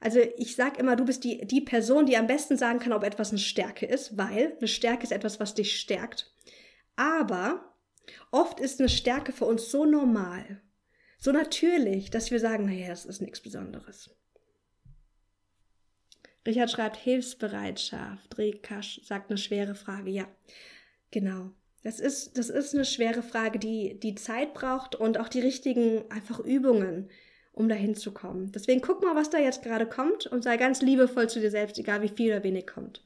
Also 0.00 0.20
ich 0.36 0.54
sage 0.54 0.78
immer, 0.78 0.96
du 0.96 1.04
bist 1.04 1.24
die, 1.24 1.44
die 1.46 1.60
Person, 1.60 2.06
die 2.06 2.16
am 2.16 2.26
besten 2.26 2.56
sagen 2.56 2.78
kann, 2.78 2.92
ob 2.92 3.04
etwas 3.04 3.30
eine 3.30 3.38
Stärke 3.38 3.84
ist, 3.84 4.16
weil 4.16 4.56
eine 4.58 4.68
Stärke 4.68 5.02
ist 5.02 5.12
etwas, 5.12 5.40
was 5.40 5.54
dich 5.54 5.78
stärkt. 5.78 6.32
Aber 6.96 7.74
oft 8.30 8.60
ist 8.60 8.80
eine 8.80 8.88
Stärke 8.88 9.32
für 9.32 9.44
uns 9.44 9.70
so 9.70 9.84
normal, 9.84 10.60
so 11.18 11.32
natürlich, 11.32 12.10
dass 12.10 12.30
wir 12.30 12.40
sagen, 12.40 12.66
naja, 12.66 12.88
das 12.88 13.04
ist 13.04 13.20
nichts 13.20 13.40
Besonderes. 13.40 14.10
Richard 16.46 16.70
schreibt 16.70 16.96
Hilfsbereitschaft. 16.96 18.38
Rekasch 18.38 19.00
sagt 19.04 19.30
eine 19.30 19.38
schwere 19.38 19.74
Frage. 19.74 20.10
Ja, 20.10 20.26
genau. 21.10 21.50
Das 21.82 22.00
ist, 22.00 22.38
das 22.38 22.48
ist 22.48 22.74
eine 22.74 22.84
schwere 22.84 23.22
Frage, 23.22 23.58
die, 23.58 23.98
die 24.00 24.14
Zeit 24.14 24.54
braucht 24.54 24.94
und 24.94 25.18
auch 25.18 25.28
die 25.28 25.40
richtigen 25.40 26.10
einfach 26.10 26.40
Übungen, 26.40 27.10
um 27.52 27.68
dahin 27.68 27.94
zu 27.94 28.12
kommen. 28.12 28.52
Deswegen 28.52 28.80
guck 28.80 29.02
mal, 29.02 29.14
was 29.14 29.30
da 29.30 29.38
jetzt 29.38 29.62
gerade 29.62 29.86
kommt 29.86 30.26
und 30.26 30.42
sei 30.42 30.56
ganz 30.56 30.80
liebevoll 30.80 31.28
zu 31.28 31.40
dir 31.40 31.50
selbst, 31.50 31.78
egal 31.78 32.02
wie 32.02 32.08
viel 32.08 32.32
oder 32.32 32.42
wenig 32.44 32.66
kommt. 32.66 33.04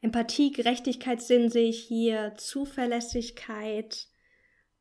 Empathie, 0.00 0.52
Gerechtigkeitssinn 0.52 1.50
sehe 1.50 1.68
ich 1.68 1.82
hier, 1.82 2.34
Zuverlässigkeit, 2.36 4.08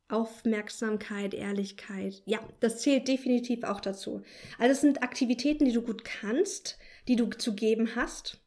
Aufmerksamkeit, 0.10 1.34
Ehrlichkeit. 1.34 2.22
Ja, 2.26 2.40
das 2.60 2.82
zählt 2.82 3.08
definitiv 3.08 3.64
auch 3.64 3.80
dazu. 3.80 4.24
Also 4.58 4.72
es 4.72 4.82
sind 4.82 5.04
Aktivitäten, 5.04 5.66
die 5.66 5.72
du 5.72 5.82
gut 5.82 6.04
kannst, 6.04 6.78
die 7.08 7.16
du 7.16 7.28
zu 7.30 7.56
geben 7.56 7.96
hast. 7.96 8.42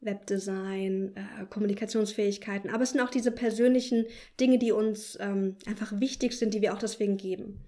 Webdesign, 0.00 1.14
äh, 1.14 1.46
Kommunikationsfähigkeiten, 1.46 2.70
aber 2.70 2.82
es 2.82 2.90
sind 2.90 3.00
auch 3.00 3.10
diese 3.10 3.30
persönlichen 3.30 4.04
Dinge, 4.40 4.58
die 4.58 4.72
uns 4.72 5.16
ähm, 5.20 5.56
einfach 5.64 6.00
wichtig 6.00 6.36
sind, 6.36 6.54
die 6.54 6.60
wir 6.60 6.74
auch 6.74 6.78
deswegen 6.78 7.16
geben. 7.16 7.60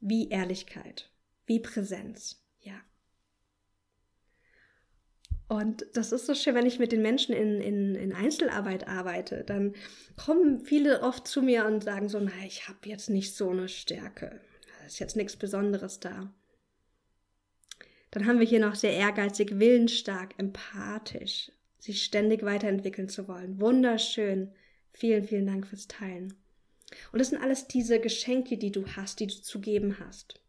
Wie 0.00 0.30
Ehrlichkeit, 0.30 1.10
wie 1.46 1.60
Präsenz, 1.60 2.42
ja. 2.60 2.80
Und 5.46 5.86
das 5.92 6.12
ist 6.12 6.26
so 6.26 6.34
schön, 6.34 6.54
wenn 6.54 6.66
ich 6.66 6.78
mit 6.78 6.92
den 6.92 7.02
Menschen 7.02 7.34
in, 7.34 7.60
in, 7.60 7.94
in 7.94 8.12
Einzelarbeit 8.14 8.88
arbeite, 8.88 9.44
dann 9.44 9.74
kommen 10.16 10.58
viele 10.60 11.02
oft 11.02 11.28
zu 11.28 11.42
mir 11.42 11.66
und 11.66 11.84
sagen 11.84 12.08
so, 12.08 12.18
na, 12.18 12.32
ich 12.46 12.66
habe 12.68 12.78
jetzt 12.84 13.10
nicht 13.10 13.34
so 13.34 13.50
eine 13.50 13.68
Stärke. 13.68 14.40
Da 14.80 14.86
ist 14.86 14.98
jetzt 14.98 15.16
nichts 15.16 15.36
Besonderes 15.36 16.00
da. 16.00 16.32
Dann 18.10 18.26
haben 18.26 18.38
wir 18.38 18.46
hier 18.46 18.60
noch 18.60 18.74
sehr 18.74 18.92
ehrgeizig, 18.92 19.58
willensstark, 19.58 20.34
empathisch, 20.38 21.50
sich 21.78 22.04
ständig 22.04 22.42
weiterentwickeln 22.42 23.08
zu 23.08 23.28
wollen. 23.28 23.60
Wunderschön. 23.60 24.52
Vielen, 24.92 25.24
vielen 25.24 25.46
Dank 25.46 25.66
fürs 25.66 25.88
Teilen. 25.88 26.32
Und 27.12 27.18
das 27.18 27.30
sind 27.30 27.42
alles 27.42 27.66
diese 27.66 27.98
Geschenke, 27.98 28.56
die 28.56 28.70
du 28.70 28.86
hast, 28.86 29.20
die 29.20 29.26
du 29.26 29.34
zu 29.34 29.60
geben 29.60 29.98
hast. 29.98 30.40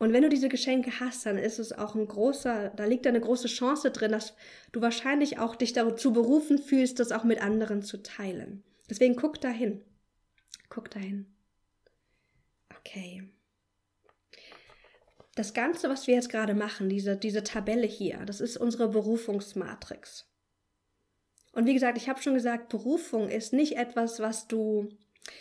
Und 0.00 0.14
wenn 0.14 0.22
du 0.22 0.30
diese 0.30 0.48
Geschenke 0.48 0.98
hast, 0.98 1.26
dann 1.26 1.36
ist 1.36 1.58
es 1.58 1.72
auch 1.72 1.94
ein 1.94 2.08
großer, 2.08 2.70
da 2.70 2.86
liegt 2.86 3.06
eine 3.06 3.20
große 3.20 3.48
Chance 3.48 3.90
drin, 3.90 4.12
dass 4.12 4.34
du 4.72 4.80
wahrscheinlich 4.80 5.38
auch 5.38 5.54
dich 5.54 5.74
dazu 5.74 6.14
berufen 6.14 6.56
fühlst, 6.56 6.98
das 6.98 7.12
auch 7.12 7.22
mit 7.22 7.42
anderen 7.42 7.82
zu 7.82 8.02
teilen. 8.02 8.64
Deswegen 8.88 9.14
guck 9.14 9.42
dahin. 9.42 9.84
Guck 10.70 10.90
dahin. 10.90 11.26
Okay. 12.78 13.28
Das 15.34 15.52
Ganze, 15.52 15.90
was 15.90 16.06
wir 16.06 16.14
jetzt 16.14 16.30
gerade 16.30 16.54
machen, 16.54 16.88
diese, 16.88 17.18
diese 17.18 17.44
Tabelle 17.44 17.86
hier, 17.86 18.24
das 18.24 18.40
ist 18.40 18.56
unsere 18.56 18.88
Berufungsmatrix. 18.88 20.26
Und 21.52 21.66
wie 21.66 21.74
gesagt, 21.74 21.98
ich 21.98 22.08
habe 22.08 22.22
schon 22.22 22.32
gesagt, 22.32 22.70
Berufung 22.70 23.28
ist 23.28 23.52
nicht 23.52 23.76
etwas, 23.76 24.18
was 24.18 24.48
du 24.48 24.88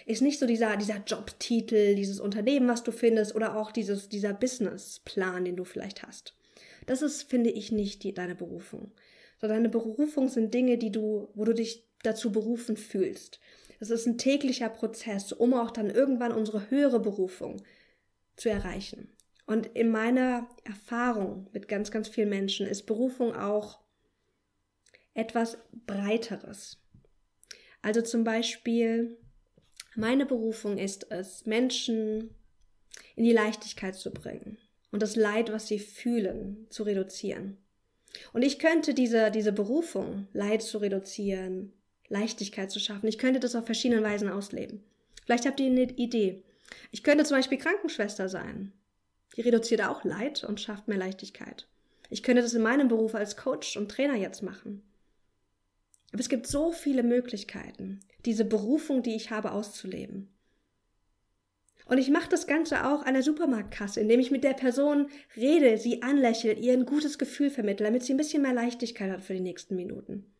ist 0.05 0.21
nicht 0.21 0.39
so 0.39 0.45
dieser, 0.45 0.77
dieser 0.77 1.03
Jobtitel, 1.05 1.95
dieses 1.95 2.19
Unternehmen, 2.19 2.67
was 2.67 2.83
du 2.83 2.91
findest, 2.91 3.35
oder 3.35 3.55
auch 3.55 3.71
dieses, 3.71 4.09
dieser 4.09 4.33
Businessplan, 4.33 5.45
den 5.45 5.55
du 5.55 5.63
vielleicht 5.63 6.03
hast. 6.03 6.35
Das 6.85 7.01
ist, 7.01 7.23
finde 7.23 7.49
ich, 7.49 7.71
nicht 7.71 8.03
die, 8.03 8.13
deine 8.13 8.35
Berufung. 8.35 8.91
Sondern 9.39 9.59
deine 9.59 9.69
Berufung 9.69 10.27
sind 10.27 10.53
Dinge, 10.53 10.77
die 10.77 10.91
du, 10.91 11.29
wo 11.33 11.45
du 11.45 11.53
dich 11.53 11.87
dazu 12.03 12.31
berufen 12.31 12.77
fühlst. 12.77 13.39
Das 13.79 13.89
ist 13.89 14.05
ein 14.05 14.17
täglicher 14.17 14.69
Prozess, 14.69 15.31
um 15.31 15.53
auch 15.53 15.71
dann 15.71 15.89
irgendwann 15.89 16.33
unsere 16.33 16.69
höhere 16.69 16.99
Berufung 16.99 17.61
zu 18.35 18.49
erreichen. 18.49 19.15
Und 19.45 19.67
in 19.67 19.89
meiner 19.89 20.47
Erfahrung 20.63 21.47
mit 21.53 21.67
ganz, 21.67 21.89
ganz 21.89 22.07
vielen 22.07 22.29
Menschen 22.29 22.67
ist 22.67 22.85
Berufung 22.85 23.35
auch 23.35 23.79
etwas 25.13 25.57
Breiteres. 25.87 26.77
Also 27.81 28.01
zum 28.01 28.23
Beispiel 28.23 29.17
meine 29.99 30.25
Berufung 30.25 30.77
ist 30.77 31.11
es, 31.11 31.45
Menschen 31.45 32.29
in 33.15 33.23
die 33.25 33.33
Leichtigkeit 33.33 33.95
zu 33.95 34.11
bringen 34.11 34.57
und 34.91 35.01
das 35.01 35.15
Leid, 35.15 35.51
was 35.51 35.67
sie 35.67 35.79
fühlen, 35.79 36.67
zu 36.69 36.83
reduzieren. 36.83 37.57
Und 38.33 38.41
ich 38.41 38.59
könnte 38.59 38.93
diese, 38.93 39.29
diese 39.29 39.51
Berufung, 39.51 40.27
Leid 40.33 40.61
zu 40.61 40.79
reduzieren, 40.79 41.73
Leichtigkeit 42.07 42.71
zu 42.71 42.79
schaffen, 42.79 43.07
ich 43.07 43.19
könnte 43.19 43.39
das 43.39 43.55
auf 43.55 43.65
verschiedene 43.65 44.01
Weisen 44.01 44.29
ausleben. 44.29 44.83
Vielleicht 45.25 45.45
habt 45.45 45.59
ihr 45.59 45.67
eine 45.67 45.83
Idee. 45.83 46.43
Ich 46.91 47.03
könnte 47.03 47.23
zum 47.23 47.37
Beispiel 47.37 47.59
Krankenschwester 47.59 48.29
sein. 48.29 48.71
Die 49.35 49.41
reduziert 49.41 49.83
auch 49.83 50.03
Leid 50.03 50.43
und 50.43 50.59
schafft 50.59 50.87
mehr 50.87 50.97
Leichtigkeit. 50.97 51.67
Ich 52.09 52.23
könnte 52.23 52.41
das 52.41 52.55
in 52.55 52.63
meinem 52.63 52.87
Beruf 52.87 53.13
als 53.13 53.37
Coach 53.37 53.77
und 53.77 53.91
Trainer 53.91 54.15
jetzt 54.15 54.41
machen. 54.41 54.81
Aber 56.11 56.19
es 56.19 56.29
gibt 56.29 56.47
so 56.47 56.71
viele 56.71 57.03
Möglichkeiten, 57.03 57.99
diese 58.25 58.45
Berufung, 58.45 59.03
die 59.03 59.15
ich 59.15 59.31
habe, 59.31 59.51
auszuleben. 59.51 60.29
Und 61.85 61.97
ich 61.97 62.09
mache 62.09 62.29
das 62.29 62.45
Ganze 62.45 62.85
auch 62.85 63.03
an 63.03 63.15
der 63.15 63.23
Supermarktkasse, 63.23 63.99
indem 63.99 64.19
ich 64.19 64.29
mit 64.29 64.43
der 64.43 64.53
Person 64.53 65.09
rede, 65.35 65.77
sie 65.77 66.03
anlächle, 66.03 66.53
ihr 66.53 66.73
ein 66.73 66.85
gutes 66.85 67.17
Gefühl 67.17 67.49
vermittle, 67.49 67.85
damit 67.85 68.03
sie 68.03 68.13
ein 68.13 68.17
bisschen 68.17 68.43
mehr 68.43 68.53
Leichtigkeit 68.53 69.11
hat 69.11 69.23
für 69.23 69.33
die 69.33 69.39
nächsten 69.39 69.75
Minuten. 69.75 70.31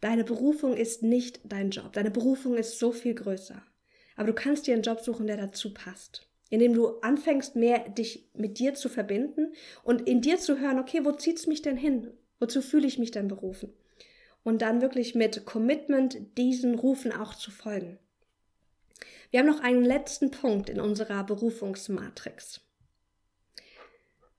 Deine 0.00 0.24
Berufung 0.24 0.74
ist 0.74 1.02
nicht 1.02 1.40
dein 1.44 1.70
Job. 1.70 1.92
Deine 1.92 2.10
Berufung 2.10 2.54
ist 2.56 2.78
so 2.78 2.92
viel 2.92 3.14
größer. 3.14 3.62
Aber 4.16 4.28
du 4.28 4.32
kannst 4.32 4.66
dir 4.66 4.74
einen 4.74 4.82
Job 4.82 5.00
suchen, 5.00 5.26
der 5.26 5.36
dazu 5.36 5.74
passt. 5.74 6.28
Indem 6.50 6.72
du 6.72 7.00
anfängst, 7.00 7.56
mehr 7.56 7.88
dich 7.90 8.30
mit 8.32 8.58
dir 8.58 8.74
zu 8.74 8.88
verbinden 8.88 9.52
und 9.84 10.08
in 10.08 10.22
dir 10.22 10.38
zu 10.38 10.58
hören, 10.58 10.78
okay, 10.78 11.04
wo 11.04 11.12
zieht's 11.12 11.46
mich 11.46 11.60
denn 11.60 11.76
hin? 11.76 12.10
Wozu 12.40 12.62
fühle 12.62 12.86
ich 12.86 12.98
mich 12.98 13.10
denn 13.10 13.28
berufen? 13.28 13.72
Und 14.48 14.62
dann 14.62 14.80
wirklich 14.80 15.14
mit 15.14 15.44
Commitment 15.44 16.38
diesen 16.38 16.76
Rufen 16.76 17.12
auch 17.12 17.34
zu 17.34 17.50
folgen. 17.50 17.98
Wir 19.30 19.40
haben 19.40 19.46
noch 19.46 19.60
einen 19.60 19.84
letzten 19.84 20.30
Punkt 20.30 20.70
in 20.70 20.80
unserer 20.80 21.22
Berufungsmatrix. 21.22 22.62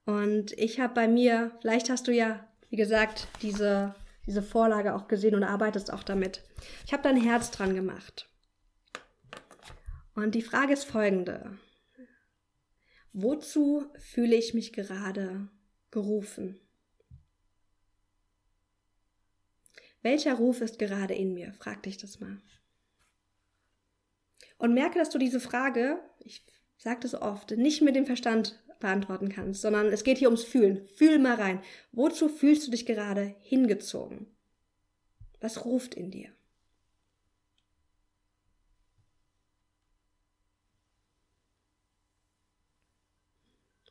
Und 0.06 0.50
ich 0.58 0.80
habe 0.80 0.94
bei 0.94 1.06
mir, 1.06 1.52
vielleicht 1.60 1.90
hast 1.90 2.08
du 2.08 2.12
ja, 2.12 2.44
wie 2.70 2.76
gesagt, 2.76 3.28
diese, 3.40 3.94
diese 4.26 4.42
Vorlage 4.42 4.96
auch 4.96 5.06
gesehen 5.06 5.36
und 5.36 5.44
arbeitest 5.44 5.92
auch 5.92 6.02
damit. 6.02 6.42
Ich 6.84 6.92
habe 6.92 7.04
da 7.04 7.10
ein 7.10 7.22
Herz 7.22 7.52
dran 7.52 7.76
gemacht. 7.76 8.28
Und 10.16 10.34
die 10.34 10.42
Frage 10.42 10.72
ist 10.72 10.86
folgende. 10.86 11.56
Wozu 13.12 13.86
fühle 13.96 14.34
ich 14.34 14.54
mich 14.54 14.72
gerade 14.72 15.46
gerufen? 15.92 16.58
Welcher 20.02 20.34
Ruf 20.34 20.60
ist 20.60 20.78
gerade 20.78 21.14
in 21.14 21.34
mir? 21.34 21.52
Frag 21.52 21.82
dich 21.82 21.98
das 21.98 22.20
mal. 22.20 22.40
Und 24.58 24.74
merke, 24.74 24.98
dass 24.98 25.10
du 25.10 25.18
diese 25.18 25.40
Frage, 25.40 26.00
ich 26.20 26.44
sage 26.76 27.00
das 27.00 27.14
oft, 27.14 27.52
nicht 27.52 27.82
mit 27.82 27.96
dem 27.96 28.06
Verstand 28.06 28.62
beantworten 28.78 29.28
kannst, 29.28 29.60
sondern 29.60 29.86
es 29.86 30.04
geht 30.04 30.18
hier 30.18 30.28
ums 30.28 30.44
Fühlen. 30.44 30.86
Fühl 30.96 31.18
mal 31.18 31.34
rein. 31.34 31.62
Wozu 31.92 32.28
fühlst 32.28 32.66
du 32.66 32.70
dich 32.70 32.86
gerade 32.86 33.36
hingezogen? 33.40 34.26
Was 35.40 35.64
ruft 35.64 35.94
in 35.94 36.10
dir? 36.10 36.30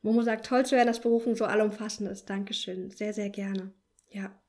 Momo 0.02 0.22
sagt, 0.22 0.46
toll 0.46 0.66
zu 0.66 0.76
hören, 0.76 0.88
dass 0.88 1.02
Berufung 1.02 1.36
so 1.36 1.46
allumfassend 1.46 2.10
ist. 2.10 2.30
Dankeschön. 2.30 2.90
Sehr, 2.92 3.14
sehr 3.14 3.30
gerne. 3.30 3.74
Ja. 4.10 4.40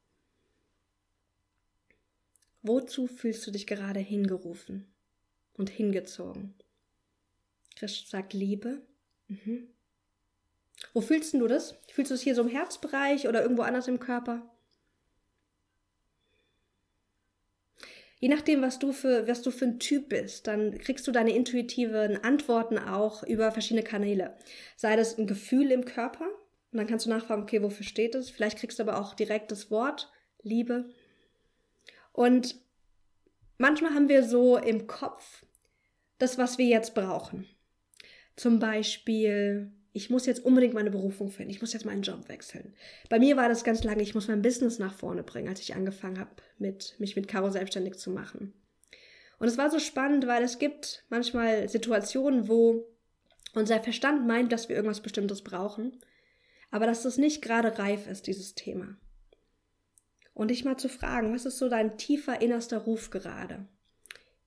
Wozu 2.62 3.07
fühlst 3.07 3.46
du 3.46 3.51
dich 3.51 3.66
gerade 3.66 4.01
hingerufen 4.01 4.92
und 5.55 5.70
hingezogen? 5.70 6.55
Chris 7.77 8.09
sagt 8.09 8.33
Liebe. 8.33 8.83
Mhm. 9.29 9.68
Wo 10.92 11.01
fühlst 11.01 11.35
du 11.35 11.46
das? 11.46 11.79
Fühlst 11.92 12.11
du 12.11 12.14
es 12.14 12.23
hier 12.23 12.35
so 12.35 12.42
im 12.42 12.49
Herzbereich 12.49 13.29
oder 13.29 13.42
irgendwo 13.42 13.62
anders 13.62 13.88
im 13.88 14.01
Körper? 14.01 14.51
Je 18.18 18.29
nachdem, 18.29 18.61
was 18.61 18.79
du 18.79 18.92
für, 18.92 19.27
was 19.27 19.40
du 19.40 19.51
für 19.51 19.64
ein 19.64 19.79
Typ 19.79 20.11
bist, 20.11 20.46
dann 20.46 20.77
kriegst 20.77 21.07
du 21.07 21.12
deine 21.12 21.35
intuitiven 21.35 22.23
Antworten 22.23 22.79
auch 22.79 23.23
über 23.23 23.51
verschiedene 23.51 23.83
Kanäle. 23.83 24.37
Sei 24.77 24.94
das 24.94 25.16
ein 25.16 25.27
Gefühl 25.27 25.70
im 25.70 25.87
Körper, 25.87 26.27
und 26.73 26.77
dann 26.77 26.87
kannst 26.87 27.07
du 27.07 27.11
nachfragen, 27.11 27.42
okay, 27.42 27.62
wofür 27.62 27.85
steht 27.85 28.14
es? 28.14 28.31
Vielleicht 28.31 28.59
kriegst 28.59 28.79
du 28.79 28.83
aber 28.83 29.01
auch 29.01 29.14
direkt 29.14 29.51
das 29.51 29.70
Wort 29.70 30.12
Liebe. 30.42 30.90
Und 32.20 32.54
manchmal 33.56 33.94
haben 33.94 34.11
wir 34.11 34.22
so 34.22 34.59
im 34.59 34.87
Kopf 34.87 35.46
das, 36.18 36.37
was 36.37 36.59
wir 36.59 36.66
jetzt 36.66 36.94
brauchen. 36.94 37.46
Zum 38.37 38.59
Beispiel, 38.59 39.72
ich 39.94 40.11
muss 40.11 40.26
jetzt 40.26 40.44
unbedingt 40.44 40.74
meine 40.74 40.90
Berufung 40.90 41.30
finden, 41.30 41.50
ich 41.50 41.62
muss 41.62 41.72
jetzt 41.72 41.87
meinen 41.87 42.02
Job 42.02 42.28
wechseln. 42.28 42.74
Bei 43.09 43.18
mir 43.18 43.38
war 43.38 43.48
das 43.48 43.64
ganz 43.64 43.85
lange, 43.85 44.02
ich 44.02 44.14
muss 44.14 44.28
mein 44.28 44.42
Business 44.42 44.78
nach 44.78 44.92
vorne 44.92 45.22
bringen, 45.22 45.48
als 45.48 45.61
ich 45.61 45.74
angefangen 45.74 46.18
habe, 46.18 46.28
mit, 46.59 46.94
mich 46.98 47.16
mit 47.16 47.26
Caro 47.26 47.48
selbstständig 47.48 47.94
zu 47.94 48.11
machen. 48.11 48.52
Und 49.38 49.48
es 49.48 49.56
war 49.56 49.70
so 49.70 49.78
spannend, 49.78 50.26
weil 50.26 50.42
es 50.42 50.59
gibt 50.59 51.06
manchmal 51.09 51.70
Situationen, 51.70 52.48
wo 52.48 52.85
unser 53.54 53.83
Verstand 53.83 54.26
meint, 54.26 54.52
dass 54.52 54.68
wir 54.68 54.76
irgendwas 54.76 55.00
Bestimmtes 55.00 55.40
brauchen, 55.40 55.98
aber 56.70 56.85
dass 56.85 57.02
das 57.02 57.16
nicht 57.16 57.40
gerade 57.40 57.78
reif 57.78 58.06
ist, 58.09 58.26
dieses 58.26 58.54
Thema. 58.54 58.98
Und 60.35 60.49
dich 60.49 60.64
mal 60.64 60.77
zu 60.77 60.88
fragen, 60.88 61.35
was 61.35 61.45
ist 61.45 61.59
so 61.59 61.69
dein 61.69 61.99
tiefer 61.99 62.40
innerster 62.40 62.79
Ruf 62.79 63.11
gerade? 63.11 63.66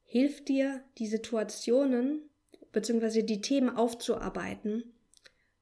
Hilft 0.03 0.47
dir, 0.47 0.83
die 0.97 1.07
Situationen 1.07 2.29
bzw. 2.71 3.23
die 3.23 3.41
Themen 3.41 3.69
aufzuarbeiten, 3.69 4.93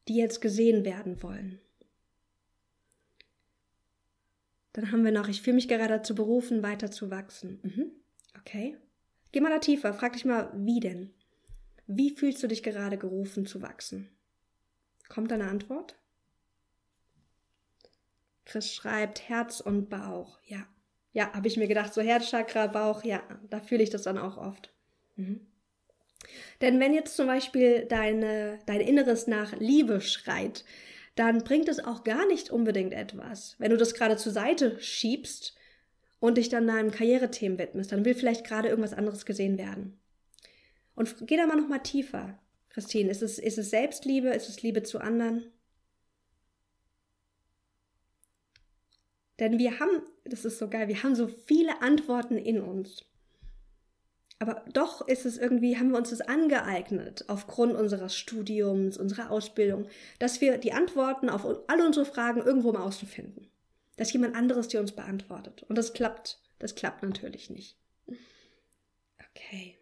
die 0.08 0.16
jetzt 0.16 0.42
gesehen 0.42 0.86
werden 0.86 1.22
wollen. 1.22 1.60
Dann 4.74 4.92
haben 4.92 5.04
wir 5.04 5.12
noch, 5.12 5.28
ich 5.28 5.42
fühle 5.42 5.56
mich 5.56 5.68
gerade 5.68 5.96
dazu 5.96 6.16
berufen, 6.16 6.64
weiter 6.64 6.92
zu 6.92 7.12
wachsen. 7.12 7.60
Mhm. 7.64 7.92
Okay. 8.40 8.78
Geh 9.32 9.42
mal 9.42 9.50
da 9.50 9.60
tiefer, 9.60 9.94
frag 9.94 10.14
dich 10.14 10.26
mal, 10.26 10.52
wie 10.56 10.80
denn? 10.80 11.14
Wie 11.88 12.12
fühlst 12.12 12.42
du 12.42 12.48
dich 12.48 12.64
gerade 12.64 12.98
gerufen 12.98 13.46
zu 13.46 13.62
wachsen? 13.62 14.10
Kommt 15.10 15.32
eine 15.32 15.48
Antwort? 15.48 15.98
Chris 18.46 18.74
schreibt 18.74 19.30
Herz 19.30 19.60
und 19.60 19.90
Bauch. 19.90 20.40
Ja. 20.46 20.66
Ja, 21.14 21.34
habe 21.34 21.48
ich 21.48 21.58
mir 21.58 21.68
gedacht, 21.68 21.94
so 21.94 22.02
Herzchakra, 22.02 22.68
Bauch, 22.68 23.04
ja, 23.04 23.22
da 23.50 23.60
fühle 23.60 23.84
ich 23.84 23.90
das 23.90 24.04
dann 24.04 24.18
auch 24.18 24.38
oft. 24.38 24.74
Mhm. 25.16 25.46
Denn 26.62 26.80
wenn 26.80 26.94
jetzt 26.94 27.16
zum 27.16 27.28
Beispiel 27.28 27.86
deine, 27.86 28.60
dein 28.66 28.80
Inneres 28.80 29.28
nach 29.28 29.54
Liebe 29.60 30.00
schreit, 30.00 30.64
dann 31.16 31.44
bringt 31.44 31.68
es 31.68 31.84
auch 31.84 32.04
gar 32.04 32.26
nicht 32.28 32.50
unbedingt 32.50 32.94
etwas. 32.94 33.56
Wenn 33.58 33.72
du 33.72 33.78
das 33.78 33.94
gerade 33.94 34.18
zur 34.18 34.32
Seite 34.32 34.80
schiebst 34.80 35.56
und 36.20 36.38
dich 36.38 36.50
dann 36.50 36.68
deinem 36.68 36.92
Karrierethemen 36.92 37.58
widmest, 37.58 37.92
dann 37.92 38.06
will 38.06 38.16
vielleicht 38.16 38.46
gerade 38.46 38.70
irgendwas 38.70 38.94
anderes 38.94 39.26
gesehen 39.26 39.58
werden. 39.58 40.00
Und 40.96 41.28
geh 41.28 41.36
da 41.36 41.46
mal 41.48 41.58
noch 41.58 41.68
mal 41.68 41.80
tiefer, 41.80 42.40
Christine. 42.70 43.10
Ist 43.10 43.22
es, 43.22 43.40
ist 43.40 43.58
es 43.58 43.70
Selbstliebe? 43.70 44.30
Ist 44.30 44.50
es 44.50 44.62
Liebe 44.62 44.84
zu 44.84 45.00
anderen? 45.00 45.52
Denn 49.40 49.58
wir 49.58 49.80
haben, 49.80 50.02
das 50.26 50.46
ist 50.46 50.60
so 50.60 50.70
geil, 50.70 50.88
wir 50.88 51.04
haben 51.04 51.16
so 51.16 51.28
viele 51.28 51.82
Antworten 51.82 52.38
in 52.38 52.62
uns. 52.62 53.06
Aber 54.40 54.66
doch 54.74 55.08
ist 55.08 55.26
es 55.26 55.38
irgendwie, 55.38 55.78
haben 55.78 55.92
wir 55.92 55.98
uns 55.98 56.10
das 56.10 56.22
angeeignet, 56.22 57.26
aufgrund 57.28 57.76
unseres 57.76 58.16
Studiums, 58.16 58.98
unserer 58.98 59.30
Ausbildung, 59.30 59.88
dass 60.18 60.42
wir 60.42 60.58
die 60.58 60.74
Antworten 60.74 61.30
auf 61.30 61.46
alle 61.68 61.86
unsere 61.86 62.06
Fragen 62.06 62.42
irgendwo 62.42 62.72
mal 62.72 62.82
auszufinden. 62.82 63.48
Dass 63.98 64.14
jemand 64.14 64.36
anderes 64.36 64.68
die 64.68 64.78
uns 64.78 64.94
beantwortet. 64.94 65.64
Und 65.70 65.78
das 65.78 65.94
klappt, 65.94 66.40
das 66.58 66.74
klappt 66.74 67.04
natürlich 67.04 67.52
nicht. 67.52 67.78
Okay. 69.30 69.78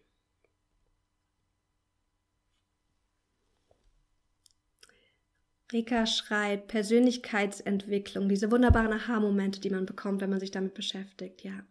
Rika 5.72 6.08
schreibt 6.08 6.68
Persönlichkeitsentwicklung, 6.68 8.28
diese 8.28 8.52
wunderbaren 8.52 8.92
Aha-Momente, 8.92 9.60
die 9.60 9.70
man 9.70 9.86
bekommt, 9.86 10.22
wenn 10.22 10.30
man 10.30 10.40
sich 10.40 10.52
damit 10.52 10.74
beschäftigt, 10.74 11.44
ja. 11.44 11.64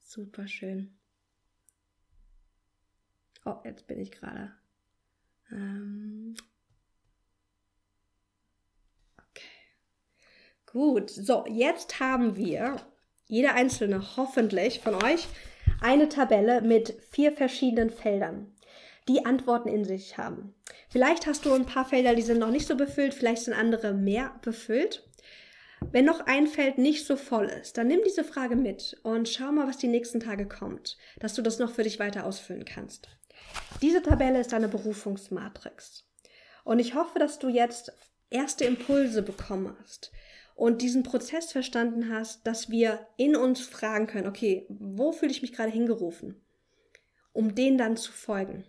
Super 0.00 0.46
schön. 0.46 0.98
Oh, 3.44 3.56
jetzt 3.64 3.86
bin 3.86 3.98
ich 3.98 4.10
gerade. 4.10 4.52
Ähm 5.50 6.36
okay. 9.18 9.44
Gut, 10.66 11.08
so, 11.10 11.46
jetzt 11.48 12.00
haben 12.00 12.36
wir, 12.36 12.76
jeder 13.26 13.54
einzelne 13.54 14.16
hoffentlich 14.16 14.80
von 14.80 14.94
euch, 15.02 15.26
eine 15.80 16.10
Tabelle 16.10 16.60
mit 16.60 17.02
vier 17.10 17.32
verschiedenen 17.32 17.88
Feldern, 17.88 18.54
die 19.08 19.24
Antworten 19.24 19.68
in 19.68 19.84
sich 19.84 20.18
haben. 20.18 20.54
Vielleicht 20.88 21.26
hast 21.26 21.44
du 21.44 21.52
ein 21.52 21.66
paar 21.66 21.84
Felder, 21.84 22.14
die 22.14 22.22
sind 22.22 22.38
noch 22.38 22.50
nicht 22.50 22.66
so 22.66 22.76
befüllt, 22.76 23.14
vielleicht 23.14 23.42
sind 23.42 23.54
andere 23.54 23.92
mehr 23.92 24.38
befüllt. 24.42 25.08
Wenn 25.92 26.04
noch 26.04 26.26
ein 26.26 26.46
Feld 26.46 26.78
nicht 26.78 27.06
so 27.06 27.16
voll 27.16 27.46
ist, 27.46 27.78
dann 27.78 27.86
nimm 27.86 28.00
diese 28.04 28.24
Frage 28.24 28.56
mit 28.56 28.98
und 29.02 29.28
schau 29.28 29.52
mal, 29.52 29.68
was 29.68 29.78
die 29.78 29.88
nächsten 29.88 30.20
Tage 30.20 30.46
kommt, 30.46 30.98
dass 31.20 31.34
du 31.34 31.42
das 31.42 31.58
noch 31.58 31.70
für 31.70 31.84
dich 31.84 31.98
weiter 31.98 32.26
ausfüllen 32.26 32.64
kannst. 32.64 33.08
Diese 33.80 34.02
Tabelle 34.02 34.40
ist 34.40 34.52
eine 34.52 34.68
Berufungsmatrix. 34.68 36.04
Und 36.64 36.80
ich 36.80 36.94
hoffe, 36.94 37.18
dass 37.18 37.38
du 37.38 37.48
jetzt 37.48 37.92
erste 38.28 38.64
Impulse 38.64 39.22
bekommen 39.22 39.74
hast 39.80 40.10
und 40.54 40.82
diesen 40.82 41.04
Prozess 41.04 41.52
verstanden 41.52 42.12
hast, 42.12 42.46
dass 42.46 42.68
wir 42.68 43.06
in 43.16 43.36
uns 43.36 43.60
fragen 43.60 44.06
können, 44.06 44.26
okay, 44.26 44.66
wo 44.68 45.12
fühle 45.12 45.30
ich 45.30 45.42
mich 45.42 45.52
gerade 45.52 45.70
hingerufen? 45.70 46.44
Um 47.32 47.54
den 47.54 47.78
dann 47.78 47.96
zu 47.96 48.10
folgen. 48.10 48.64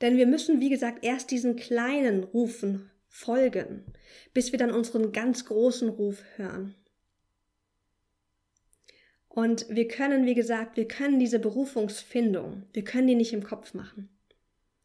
Denn 0.00 0.16
wir 0.16 0.26
müssen, 0.26 0.60
wie 0.60 0.70
gesagt, 0.70 1.04
erst 1.04 1.30
diesen 1.30 1.56
kleinen 1.56 2.24
Rufen 2.24 2.90
folgen, 3.08 3.84
bis 4.32 4.52
wir 4.52 4.58
dann 4.58 4.70
unseren 4.70 5.12
ganz 5.12 5.44
großen 5.44 5.88
Ruf 5.88 6.22
hören. 6.36 6.74
Und 9.28 9.66
wir 9.68 9.88
können, 9.88 10.26
wie 10.26 10.34
gesagt, 10.34 10.76
wir 10.76 10.88
können 10.88 11.18
diese 11.18 11.38
Berufungsfindung, 11.38 12.64
wir 12.72 12.84
können 12.84 13.06
die 13.06 13.14
nicht 13.14 13.32
im 13.32 13.44
Kopf 13.44 13.74
machen. 13.74 14.08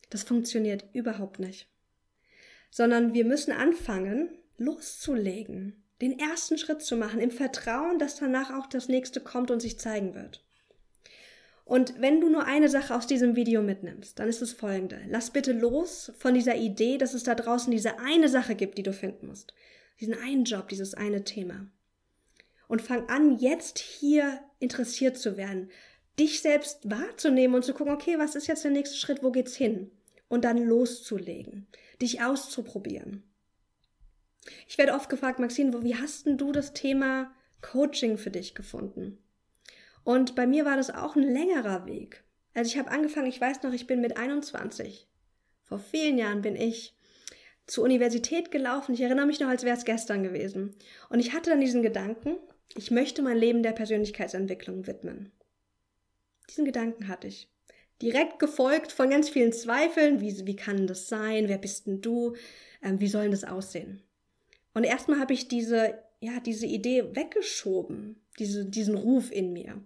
Das 0.10 0.23
funktioniert 0.23 0.86
überhaupt 0.93 1.39
nicht. 1.39 1.67
Sondern 2.69 3.13
wir 3.13 3.26
müssen 3.26 3.52
anfangen, 3.52 4.30
loszulegen, 4.58 5.84
den 6.02 6.19
ersten 6.19 6.58
Schritt 6.58 6.82
zu 6.82 6.95
machen, 6.97 7.19
im 7.19 7.32
Vertrauen, 7.32 7.97
dass 7.97 8.17
danach 8.17 8.52
auch 8.52 8.67
das 8.67 8.88
nächste 8.89 9.21
kommt 9.21 9.52
und 9.52 9.60
sich 9.60 9.80
zeigen 9.80 10.13
wird. 10.13 10.43
Und 11.65 12.02
wenn 12.02 12.19
du 12.19 12.30
nur 12.30 12.45
eine 12.45 12.67
Sache 12.67 12.93
aus 12.93 13.08
diesem 13.08 13.36
Video 13.36 13.62
mitnimmst, 13.62 14.19
dann 14.19 14.28
ist 14.28 14.41
es 14.41 14.52
folgende. 14.52 15.02
Lass 15.08 15.32
bitte 15.32 15.54
los 15.54 16.12
von 16.17 16.34
dieser 16.34 16.56
Idee, 16.56 16.97
dass 16.97 17.13
es 17.13 17.23
da 17.23 17.36
draußen 17.36 17.71
diese 17.71 17.99
eine 17.99 18.28
Sache 18.28 18.56
gibt, 18.56 18.78
die 18.78 18.84
du 18.84 18.91
finden 18.91 19.28
musst. 19.28 19.54
Diesen 19.99 20.13
einen 20.15 20.43
Job, 20.43 20.67
dieses 20.67 20.93
eine 20.93 21.23
Thema. 21.23 21.67
Und 22.67 22.82
fang 22.82 23.08
an, 23.08 23.38
jetzt 23.38 23.80
hier 23.80 24.41
interessiert 24.60 25.17
zu 25.17 25.38
werden. 25.38 25.69
Dich 26.19 26.41
selbst 26.41 26.89
wahrzunehmen 26.89 27.56
und 27.56 27.63
zu 27.63 27.73
gucken, 27.73 27.93
okay, 27.93 28.17
was 28.17 28.36
ist 28.36 28.47
jetzt 28.47 28.63
der 28.63 28.71
nächste 28.71 28.97
Schritt, 28.97 29.23
wo 29.23 29.32
geht's 29.32 29.56
hin? 29.56 29.91
Und 30.28 30.43
dann 30.43 30.58
loszulegen. 30.58 31.67
Dich 32.02 32.21
auszuprobieren. 32.21 33.23
Ich 34.67 34.78
werde 34.78 34.93
oft 34.93 35.10
gefragt, 35.10 35.39
Maxine, 35.39 35.84
wie 35.84 35.95
hast 35.95 36.26
denn 36.26 36.38
du 36.38 36.52
das 36.52 36.73
Thema 36.73 37.34
Coaching 37.62 38.17
für 38.17 38.32
dich 38.32 38.56
gefunden? 38.56 39.19
Und 40.03 40.35
bei 40.35 40.45
mir 40.45 40.65
war 40.65 40.75
das 40.75 40.89
auch 40.89 41.15
ein 41.15 41.23
längerer 41.23 41.85
Weg. 41.85 42.23
Also 42.53 42.69
ich 42.69 42.77
habe 42.77 42.91
angefangen, 42.91 43.27
ich 43.27 43.39
weiß 43.39 43.63
noch, 43.63 43.73
ich 43.73 43.87
bin 43.87 44.01
mit 44.01 44.17
21. 44.17 45.07
Vor 45.61 45.79
vielen 45.79 46.17
Jahren 46.17 46.41
bin 46.41 46.55
ich 46.55 46.95
zur 47.65 47.83
Universität 47.85 48.51
gelaufen. 48.51 48.93
Ich 48.93 49.01
erinnere 49.01 49.25
mich 49.25 49.39
noch, 49.39 49.47
als 49.47 49.63
wäre 49.63 49.77
es 49.77 49.85
gestern 49.85 50.23
gewesen. 50.23 50.75
Und 51.10 51.19
ich 51.19 51.33
hatte 51.33 51.49
dann 51.49 51.62
diesen 51.62 51.81
Gedanken, 51.81 52.37
ich 52.75 52.91
möchte 52.91 53.21
mein 53.21 53.37
Leben 53.37 53.63
der 53.63 53.71
Persönlichkeitsentwicklung 53.71 54.87
widmen. 54.87 55.31
Diesen 56.49 56.65
Gedanken 56.65 57.08
hatte 57.08 57.27
ich. 57.27 57.49
Direkt 58.01 58.39
gefolgt 58.39 58.91
von 58.91 59.10
ganz 59.10 59.29
vielen 59.29 59.54
Zweifeln. 59.54 60.19
Wie, 60.19 60.45
wie 60.45 60.56
kann 60.56 60.87
das 60.87 61.08
sein? 61.08 61.47
Wer 61.47 61.58
bist 61.58 61.87
denn 61.87 62.01
du? 62.01 62.35
Ähm, 62.81 62.99
wie 62.99 63.08
soll 63.08 63.29
das 63.29 63.45
aussehen? 63.45 64.04
Und 64.73 64.83
erstmal 64.83 65.19
habe 65.19 65.33
ich 65.33 65.47
diese, 65.47 65.97
ja, 66.19 66.39
diese 66.41 66.65
Idee 66.65 67.15
weggeschoben 67.15 68.23
diese, 68.40 68.65
diesen 68.65 68.96
Ruf 68.96 69.31
in 69.31 69.54
mir, 69.54 69.81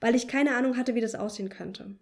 weil 0.00 0.14
ich 0.14 0.28
keine 0.28 0.56
Ahnung 0.56 0.76
hatte, 0.76 0.94
wie 0.94 1.00
das 1.00 1.14
aussehen 1.14 1.48
könnte. 1.48 1.94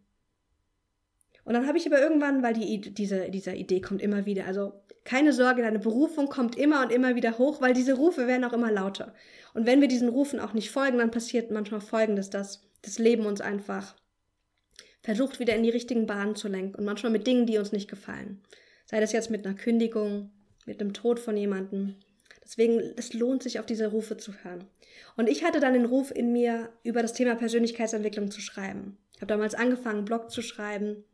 Und 1.44 1.54
dann 1.54 1.66
habe 1.66 1.78
ich 1.78 1.86
aber 1.86 2.00
irgendwann, 2.00 2.42
weil 2.42 2.54
die, 2.54 2.80
diese, 2.80 3.30
diese 3.30 3.54
Idee 3.54 3.80
kommt 3.80 4.02
immer 4.02 4.26
wieder, 4.26 4.46
also 4.46 4.74
keine 5.04 5.32
Sorge, 5.32 5.62
deine 5.62 5.78
Berufung 5.78 6.28
kommt 6.28 6.56
immer 6.56 6.82
und 6.82 6.92
immer 6.92 7.14
wieder 7.14 7.38
hoch, 7.38 7.62
weil 7.62 7.72
diese 7.72 7.94
Rufe 7.94 8.26
werden 8.26 8.44
auch 8.44 8.52
immer 8.52 8.70
lauter. 8.70 9.14
Und 9.54 9.64
wenn 9.64 9.80
wir 9.80 9.88
diesen 9.88 10.10
Rufen 10.10 10.40
auch 10.40 10.52
nicht 10.52 10.70
folgen, 10.70 10.98
dann 10.98 11.10
passiert 11.10 11.50
manchmal 11.50 11.80
Folgendes, 11.80 12.28
dass 12.28 12.60
das 12.82 12.98
Leben 12.98 13.24
uns 13.24 13.40
einfach 13.40 13.96
versucht, 15.00 15.40
wieder 15.40 15.54
in 15.54 15.62
die 15.62 15.70
richtigen 15.70 16.06
Bahnen 16.06 16.36
zu 16.36 16.48
lenken 16.48 16.74
und 16.74 16.84
manchmal 16.84 17.12
mit 17.12 17.26
Dingen, 17.26 17.46
die 17.46 17.56
uns 17.56 17.72
nicht 17.72 17.88
gefallen. 17.88 18.42
Sei 18.84 19.00
das 19.00 19.12
jetzt 19.12 19.30
mit 19.30 19.46
einer 19.46 19.56
Kündigung, 19.56 20.30
mit 20.66 20.82
dem 20.82 20.92
Tod 20.92 21.18
von 21.18 21.36
jemandem, 21.36 21.94
Deswegen, 22.48 22.80
es 22.96 23.12
lohnt 23.12 23.42
sich, 23.42 23.60
auf 23.60 23.66
diese 23.66 23.88
Rufe 23.88 24.16
zu 24.16 24.32
hören. 24.42 24.64
Und 25.18 25.28
ich 25.28 25.44
hatte 25.44 25.60
dann 25.60 25.74
den 25.74 25.84
Ruf 25.84 26.10
in 26.10 26.32
mir, 26.32 26.72
über 26.82 27.02
das 27.02 27.12
Thema 27.12 27.34
Persönlichkeitsentwicklung 27.34 28.30
zu 28.30 28.40
schreiben. 28.40 28.96
Ich 29.14 29.20
habe 29.20 29.26
damals 29.26 29.54
angefangen, 29.54 29.98
einen 29.98 30.04
Blog 30.06 30.30
zu 30.30 30.40
schreiben. 30.40 31.04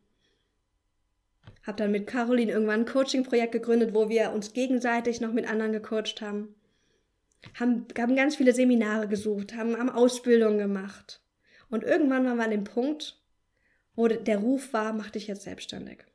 Habe 1.63 1.77
dann 1.77 1.91
mit 1.91 2.07
Caroline 2.07 2.53
irgendwann 2.53 2.81
ein 2.81 2.85
Coaching-Projekt 2.85 3.51
gegründet, 3.51 3.93
wo 3.93 4.07
wir 4.07 4.31
uns 4.31 4.53
gegenseitig 4.53 5.19
noch 5.19 5.33
mit 5.33 5.45
anderen 5.49 5.73
gecoacht 5.73 6.21
haben. 6.21 6.55
Haben, 7.59 7.85
haben 7.97 8.15
ganz 8.15 8.37
viele 8.37 8.53
Seminare 8.53 9.09
gesucht, 9.09 9.55
haben, 9.55 9.75
haben 9.77 9.89
Ausbildungen 9.89 10.57
gemacht. 10.57 11.21
Und 11.69 11.83
irgendwann 11.83 12.25
waren 12.25 12.37
wir 12.37 12.45
an 12.45 12.51
dem 12.51 12.63
Punkt, 12.63 13.21
wo 13.93 14.07
der 14.07 14.37
Ruf 14.37 14.71
war, 14.71 14.93
mach 14.93 15.09
dich 15.09 15.27
jetzt 15.27 15.43
selbstständig. 15.43 16.05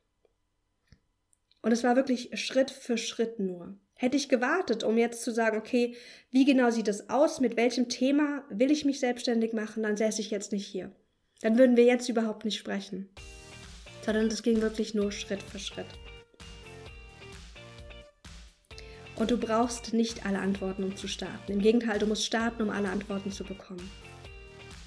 Und 1.61 1.73
es 1.73 1.83
war 1.83 1.95
wirklich 1.95 2.31
Schritt 2.39 2.71
für 2.71 2.97
Schritt 2.97 3.37
nur. 3.37 3.77
Hätte 4.01 4.17
ich 4.17 4.29
gewartet, 4.29 4.83
um 4.83 4.97
jetzt 4.97 5.21
zu 5.21 5.31
sagen, 5.31 5.59
okay, 5.59 5.95
wie 6.31 6.43
genau 6.43 6.71
sieht 6.71 6.87
es 6.87 7.11
aus, 7.11 7.39
mit 7.39 7.55
welchem 7.55 7.87
Thema 7.87 8.43
will 8.49 8.71
ich 8.71 8.83
mich 8.83 8.99
selbstständig 8.99 9.53
machen, 9.53 9.83
dann 9.83 9.95
säße 9.95 10.21
ich 10.21 10.31
jetzt 10.31 10.51
nicht 10.51 10.65
hier. 10.65 10.91
Dann 11.41 11.55
würden 11.59 11.77
wir 11.77 11.83
jetzt 11.83 12.09
überhaupt 12.09 12.43
nicht 12.43 12.57
sprechen. 12.57 13.09
Sondern 14.03 14.25
es 14.25 14.41
ging 14.41 14.59
wirklich 14.59 14.95
nur 14.95 15.11
Schritt 15.11 15.43
für 15.43 15.59
Schritt. 15.59 15.85
Und 19.17 19.29
du 19.29 19.37
brauchst 19.37 19.93
nicht 19.93 20.25
alle 20.25 20.39
Antworten, 20.39 20.83
um 20.83 20.95
zu 20.95 21.07
starten. 21.07 21.51
Im 21.51 21.61
Gegenteil, 21.61 21.99
du 21.99 22.07
musst 22.07 22.25
starten, 22.25 22.63
um 22.63 22.71
alle 22.71 22.89
Antworten 22.89 23.31
zu 23.31 23.43
bekommen. 23.43 23.87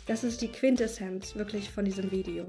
Das 0.08 0.24
ist 0.24 0.42
die 0.42 0.48
Quintessenz 0.48 1.36
wirklich 1.36 1.70
von 1.70 1.84
diesem 1.84 2.10
Video. 2.10 2.46